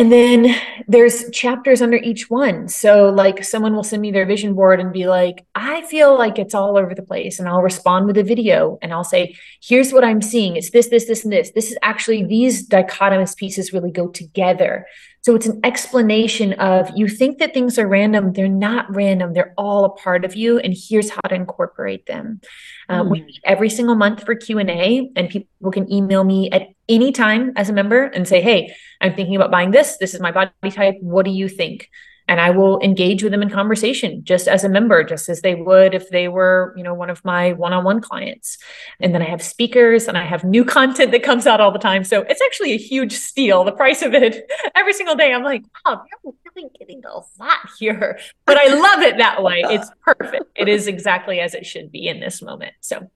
and 0.00 0.10
then 0.10 0.56
there's 0.88 1.28
chapters 1.28 1.82
under 1.82 1.98
each 1.98 2.30
one. 2.30 2.68
So, 2.68 3.10
like, 3.10 3.44
someone 3.44 3.76
will 3.76 3.84
send 3.84 4.00
me 4.00 4.10
their 4.10 4.24
vision 4.24 4.54
board 4.54 4.80
and 4.80 4.94
be 4.94 5.06
like, 5.06 5.44
I 5.54 5.82
feel 5.82 6.16
like 6.16 6.38
it's 6.38 6.54
all 6.54 6.78
over 6.78 6.94
the 6.94 7.02
place. 7.02 7.38
And 7.38 7.46
I'll 7.46 7.60
respond 7.60 8.06
with 8.06 8.16
a 8.16 8.22
video 8.22 8.78
and 8.80 8.94
I'll 8.94 9.04
say, 9.04 9.36
here's 9.62 9.92
what 9.92 10.02
I'm 10.02 10.22
seeing. 10.22 10.56
It's 10.56 10.70
this, 10.70 10.88
this, 10.88 11.04
this, 11.04 11.24
and 11.24 11.30
this. 11.34 11.50
This 11.50 11.70
is 11.70 11.76
actually, 11.82 12.24
these 12.24 12.66
dichotomous 12.66 13.36
pieces 13.36 13.74
really 13.74 13.90
go 13.90 14.08
together. 14.08 14.86
So, 15.20 15.34
it's 15.34 15.44
an 15.44 15.60
explanation 15.64 16.54
of 16.54 16.88
you 16.96 17.06
think 17.06 17.36
that 17.36 17.52
things 17.52 17.78
are 17.78 17.86
random. 17.86 18.32
They're 18.32 18.48
not 18.48 18.86
random, 18.96 19.34
they're 19.34 19.52
all 19.58 19.84
a 19.84 19.90
part 19.90 20.24
of 20.24 20.34
you. 20.34 20.58
And 20.60 20.74
here's 20.74 21.10
how 21.10 21.20
to 21.28 21.34
incorporate 21.34 22.06
them. 22.06 22.40
Um, 22.88 23.08
mm. 23.08 23.10
We 23.10 23.22
meet 23.24 23.40
every 23.44 23.68
single 23.68 23.96
month 23.96 24.24
for 24.24 24.34
Q&A 24.34 25.10
and 25.14 25.28
people 25.28 25.70
can 25.70 25.92
email 25.92 26.24
me 26.24 26.48
at 26.50 26.68
any 26.90 27.12
time 27.12 27.52
as 27.56 27.70
a 27.70 27.72
member 27.72 28.04
and 28.04 28.28
say, 28.28 28.42
hey, 28.42 28.74
I'm 29.00 29.14
thinking 29.14 29.36
about 29.36 29.50
buying 29.50 29.70
this. 29.70 29.96
This 29.98 30.12
is 30.12 30.20
my 30.20 30.32
body 30.32 30.50
type. 30.70 30.96
What 31.00 31.24
do 31.24 31.30
you 31.30 31.48
think? 31.48 31.88
and 32.30 32.40
I 32.40 32.50
will 32.50 32.78
engage 32.80 33.24
with 33.24 33.32
them 33.32 33.42
in 33.42 33.50
conversation 33.50 34.22
just 34.22 34.46
as 34.46 34.62
a 34.62 34.68
member, 34.68 35.02
just 35.02 35.28
as 35.28 35.40
they 35.40 35.56
would 35.56 35.94
if 35.94 36.10
they 36.10 36.28
were, 36.28 36.72
you 36.76 36.84
know, 36.84 36.94
one 36.94 37.10
of 37.10 37.24
my 37.24 37.54
one-on-one 37.54 38.00
clients. 38.00 38.56
And 39.00 39.12
then 39.12 39.20
I 39.20 39.24
have 39.24 39.42
speakers 39.42 40.06
and 40.06 40.16
I 40.16 40.22
have 40.22 40.44
new 40.44 40.64
content 40.76 41.10
that 41.10 41.24
comes 41.24 41.48
out 41.48 41.60
all 41.60 41.72
the 41.72 41.80
time. 41.80 42.04
So 42.04 42.20
it's 42.22 42.40
actually 42.40 42.70
a 42.70 42.78
huge 42.78 43.14
steal. 43.14 43.64
The 43.64 43.72
price 43.72 44.02
of 44.02 44.14
it 44.14 44.48
every 44.76 44.92
single 44.92 45.16
day. 45.16 45.34
I'm 45.34 45.42
like, 45.42 45.64
wow, 45.84 46.04
you're 46.22 46.34
really 46.54 46.70
getting 46.78 47.02
a 47.04 47.14
lot 47.14 47.68
here. 47.80 48.20
But 48.46 48.58
I 48.58 48.74
love 48.74 49.02
it 49.02 49.18
that 49.18 49.42
way. 49.42 49.64
It's 49.70 49.90
perfect. 50.04 50.44
It 50.54 50.68
is 50.68 50.86
exactly 50.86 51.40
as 51.40 51.54
it 51.54 51.66
should 51.66 51.90
be 51.90 52.06
in 52.06 52.20
this 52.20 52.42
moment. 52.42 52.74
So 52.80 53.10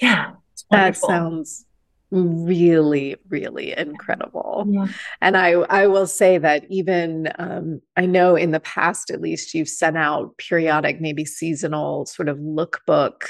yeah. 0.00 0.32
That 0.70 0.96
sounds 0.96 1.66
really 2.14 3.16
really 3.28 3.76
incredible. 3.76 4.64
Yeah. 4.68 4.86
and 5.20 5.36
i 5.36 5.50
i 5.50 5.86
will 5.86 6.06
say 6.06 6.38
that 6.38 6.64
even 6.70 7.28
um, 7.38 7.80
i 7.96 8.06
know 8.06 8.36
in 8.36 8.52
the 8.52 8.60
past 8.60 9.10
at 9.10 9.20
least 9.20 9.52
you've 9.52 9.68
sent 9.68 9.96
out 9.96 10.36
periodic 10.38 11.00
maybe 11.00 11.24
seasonal 11.24 12.06
sort 12.06 12.28
of 12.28 12.38
lookbook 12.38 13.22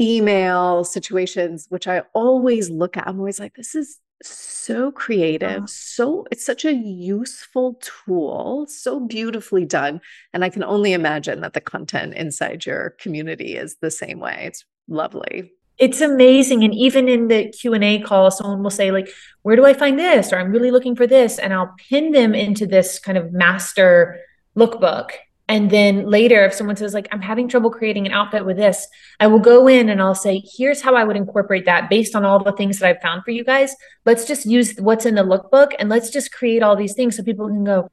email 0.00 0.82
situations 0.84 1.66
which 1.68 1.86
i 1.86 2.02
always 2.14 2.68
look 2.68 2.96
at. 2.96 3.06
I'm 3.06 3.18
always 3.18 3.38
like 3.38 3.54
this 3.54 3.74
is 3.74 3.98
so 4.24 4.90
creative 4.90 5.70
so 5.70 6.26
it's 6.32 6.44
such 6.44 6.64
a 6.64 6.72
useful 6.72 7.80
tool 7.80 8.66
so 8.68 8.98
beautifully 8.98 9.64
done. 9.64 10.00
And 10.32 10.44
i 10.44 10.48
can 10.48 10.64
only 10.64 10.92
imagine 10.92 11.40
that 11.42 11.52
the 11.52 11.60
content 11.60 12.14
inside 12.14 12.66
your 12.66 12.96
community 12.98 13.56
is 13.56 13.76
the 13.80 13.92
same 13.92 14.18
way. 14.18 14.42
It's 14.46 14.64
lovely 14.88 15.52
it's 15.78 16.00
amazing. 16.00 16.64
And 16.64 16.74
even 16.74 17.08
in 17.08 17.28
the 17.28 17.48
q&a 17.48 18.00
call 18.00 18.30
someone 18.30 18.62
will 18.62 18.70
say 18.70 18.90
like 18.90 19.08
where 19.42 19.56
do 19.56 19.64
i 19.64 19.72
find 19.72 19.98
this? 19.98 20.32
or 20.32 20.38
i'm 20.38 20.52
really 20.52 20.70
looking 20.70 20.96
for 20.96 21.06
this. 21.06 21.38
And 21.38 21.52
i'll 21.52 21.74
pin 21.88 22.12
them 22.12 22.34
into 22.34 22.66
this 22.66 22.98
kind 22.98 23.16
of 23.16 23.32
master 23.32 24.20
lookbook. 24.56 25.10
And 25.50 25.70
then 25.70 26.04
later 26.04 26.44
if 26.44 26.52
someone 26.52 26.76
says 26.76 26.92
like 26.92 27.08
i'm 27.12 27.22
having 27.22 27.48
trouble 27.48 27.70
creating 27.70 28.06
an 28.06 28.12
outfit 28.12 28.44
with 28.44 28.56
this 28.58 28.86
i 29.18 29.26
will 29.26 29.38
go 29.38 29.66
in 29.66 29.88
and 29.88 30.02
i'll 30.02 30.14
say 30.14 30.42
here's 30.56 30.82
how 30.82 30.94
i 30.94 31.04
would 31.04 31.16
incorporate 31.16 31.64
that 31.64 31.88
based 31.88 32.14
on 32.14 32.24
all 32.24 32.42
the 32.42 32.52
things 32.52 32.78
that 32.78 32.88
i've 32.88 33.00
found 33.00 33.24
for 33.24 33.30
you 33.30 33.44
guys. 33.44 33.74
Let's 34.04 34.26
just 34.26 34.44
use 34.44 34.76
what's 34.78 35.06
in 35.06 35.14
the 35.14 35.22
lookbook 35.22 35.72
and 35.78 35.88
let's 35.88 36.10
just 36.10 36.32
create 36.32 36.62
all 36.62 36.76
these 36.76 36.94
things 36.94 37.16
so 37.16 37.22
people 37.22 37.48
can 37.48 37.64
go 37.64 37.90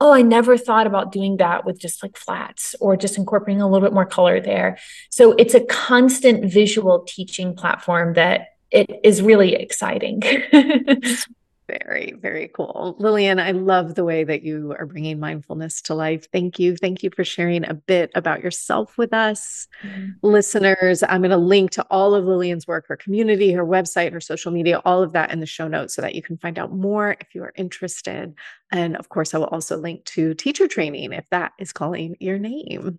oh, 0.00 0.12
I 0.12 0.22
never 0.22 0.56
thought 0.56 0.86
about 0.86 1.12
doing 1.12 1.36
that 1.38 1.64
with 1.64 1.80
just 1.80 2.02
like 2.02 2.16
flats 2.16 2.74
or 2.80 2.96
just 2.96 3.18
incorporating 3.18 3.62
a 3.62 3.68
little 3.68 3.86
bit 3.86 3.94
more 3.94 4.06
color 4.06 4.40
there. 4.40 4.78
So 5.10 5.32
it's 5.32 5.54
a 5.54 5.64
constant 5.64 6.50
visual 6.50 7.04
teaching 7.06 7.54
platform 7.54 8.14
that 8.14 8.48
it 8.70 9.00
is 9.04 9.22
really 9.22 9.54
exciting. 9.54 10.22
Very, 11.80 12.12
very 12.20 12.48
cool. 12.48 12.96
Lillian, 12.98 13.38
I 13.38 13.52
love 13.52 13.94
the 13.94 14.04
way 14.04 14.24
that 14.24 14.42
you 14.42 14.74
are 14.78 14.84
bringing 14.84 15.18
mindfulness 15.18 15.80
to 15.82 15.94
life. 15.94 16.26
Thank 16.30 16.58
you. 16.58 16.76
Thank 16.76 17.02
you 17.02 17.10
for 17.14 17.24
sharing 17.24 17.64
a 17.64 17.72
bit 17.72 18.10
about 18.14 18.42
yourself 18.42 18.98
with 18.98 19.14
us. 19.14 19.68
Mm-hmm. 19.82 20.08
Listeners, 20.22 21.02
I'm 21.02 21.22
going 21.22 21.30
to 21.30 21.38
link 21.38 21.70
to 21.72 21.86
all 21.90 22.14
of 22.14 22.26
Lillian's 22.26 22.66
work, 22.66 22.86
her 22.88 22.96
community, 22.96 23.52
her 23.52 23.64
website, 23.64 24.12
her 24.12 24.20
social 24.20 24.52
media, 24.52 24.82
all 24.84 25.02
of 25.02 25.12
that 25.12 25.30
in 25.30 25.40
the 25.40 25.46
show 25.46 25.66
notes 25.66 25.94
so 25.94 26.02
that 26.02 26.14
you 26.14 26.20
can 26.20 26.36
find 26.36 26.58
out 26.58 26.72
more 26.74 27.16
if 27.20 27.34
you 27.34 27.42
are 27.42 27.54
interested. 27.56 28.34
And 28.70 28.96
of 28.96 29.08
course, 29.08 29.32
I 29.32 29.38
will 29.38 29.46
also 29.46 29.78
link 29.78 30.04
to 30.06 30.34
teacher 30.34 30.68
training 30.68 31.12
if 31.12 31.24
that 31.30 31.52
is 31.58 31.72
calling 31.72 32.16
your 32.20 32.38
name. 32.38 32.98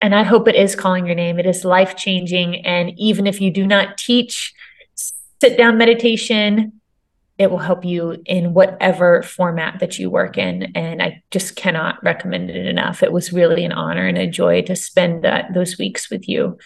And 0.00 0.14
I 0.14 0.22
hope 0.22 0.46
it 0.46 0.54
is 0.54 0.76
calling 0.76 1.06
your 1.06 1.16
name. 1.16 1.40
It 1.40 1.46
is 1.46 1.64
life 1.64 1.96
changing. 1.96 2.64
And 2.64 2.92
even 2.96 3.26
if 3.26 3.40
you 3.40 3.50
do 3.50 3.66
not 3.66 3.98
teach 3.98 4.54
sit 5.40 5.56
down 5.56 5.78
meditation, 5.78 6.77
it 7.38 7.50
will 7.50 7.58
help 7.58 7.84
you 7.84 8.20
in 8.26 8.52
whatever 8.52 9.22
format 9.22 9.78
that 9.78 9.98
you 9.98 10.10
work 10.10 10.36
in. 10.36 10.64
And 10.74 11.00
I 11.00 11.22
just 11.30 11.54
cannot 11.54 12.02
recommend 12.02 12.50
it 12.50 12.66
enough. 12.66 13.02
It 13.02 13.12
was 13.12 13.32
really 13.32 13.64
an 13.64 13.72
honor 13.72 14.06
and 14.06 14.18
a 14.18 14.26
joy 14.26 14.62
to 14.62 14.74
spend 14.74 15.22
that, 15.22 15.54
those 15.54 15.78
weeks 15.78 16.10
with 16.10 16.28
you. 16.28 16.58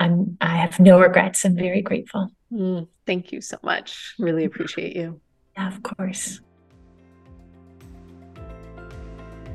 I'm, 0.00 0.36
I 0.40 0.56
have 0.56 0.80
no 0.80 0.98
regrets. 1.00 1.44
I'm 1.44 1.56
very 1.56 1.80
grateful. 1.80 2.30
Mm, 2.52 2.88
thank 3.06 3.30
you 3.32 3.40
so 3.40 3.56
much. 3.62 4.14
Really 4.18 4.44
appreciate 4.44 4.96
you. 4.96 5.20
Yeah, 5.58 5.68
of 5.68 5.82
course. 5.82 6.42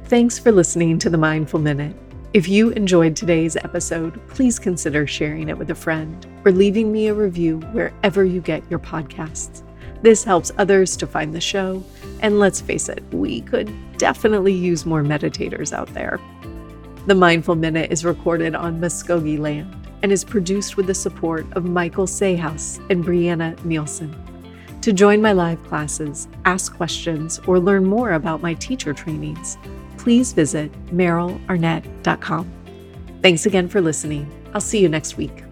Thanks 0.06 0.40
for 0.40 0.52
listening 0.52 0.98
to 0.98 1.12
the 1.12 1.18
Mindful 1.20 1.60
Minute. 1.60 1.96
If 2.34 2.48
you 2.48 2.72
enjoyed 2.72 3.16
today's 3.16 3.56
episode, 3.56 4.20
please 4.30 4.58
consider 4.58 5.06
sharing 5.06 5.48
it 5.48 5.60
with 5.60 5.70
a 5.70 5.76
friend 5.76 6.26
or 6.44 6.52
leaving 6.52 6.92
me 6.92 7.06
a 7.06 7.14
review 7.14 7.60
wherever 7.72 8.26
you 8.26 8.42
get 8.42 8.64
your 8.72 8.80
podcasts. 8.80 9.62
This 10.02 10.24
helps 10.24 10.52
others 10.58 10.98
to 10.98 11.08
find 11.08 11.34
the 11.34 11.42
show, 11.42 11.84
and 12.22 12.40
let's 12.40 12.62
face 12.62 12.90
it, 12.90 13.04
we 13.12 13.42
could 13.42 13.72
definitely 13.98 14.54
use 14.54 14.86
more 14.86 15.04
meditators 15.04 15.74
out 15.74 15.94
there. 15.94 16.20
The 17.08 17.16
Mindful 17.16 17.56
Minute 17.56 17.92
is 17.92 18.06
recorded 18.06 18.56
on 18.56 18.80
Muscogee 18.80 19.38
land 19.38 19.76
and 20.04 20.12
is 20.12 20.24
produced 20.24 20.78
with 20.78 20.88
the 20.88 20.94
support 20.94 21.46
of 21.54 21.66
Michael 21.66 22.08
Sayhouse 22.08 22.80
and 22.90 23.04
Brianna 23.04 23.64
Nielsen. 23.64 24.16
To 24.82 24.92
join 24.92 25.22
my 25.22 25.32
live 25.32 25.64
classes, 25.66 26.28
ask 26.46 26.76
questions, 26.76 27.40
or 27.46 27.60
learn 27.60 27.86
more 27.86 28.14
about 28.14 28.42
my 28.42 28.56
teacher 28.56 28.94
trainings, 28.94 29.58
please 29.98 30.34
visit 30.34 30.72
merylarnett.com. 30.88 32.52
Thanks 33.22 33.46
again 33.46 33.68
for 33.68 33.82
listening. 33.82 34.32
I'll 34.56 34.62
see 34.62 34.80
you 34.80 34.90
next 34.90 35.18
week. 35.18 35.44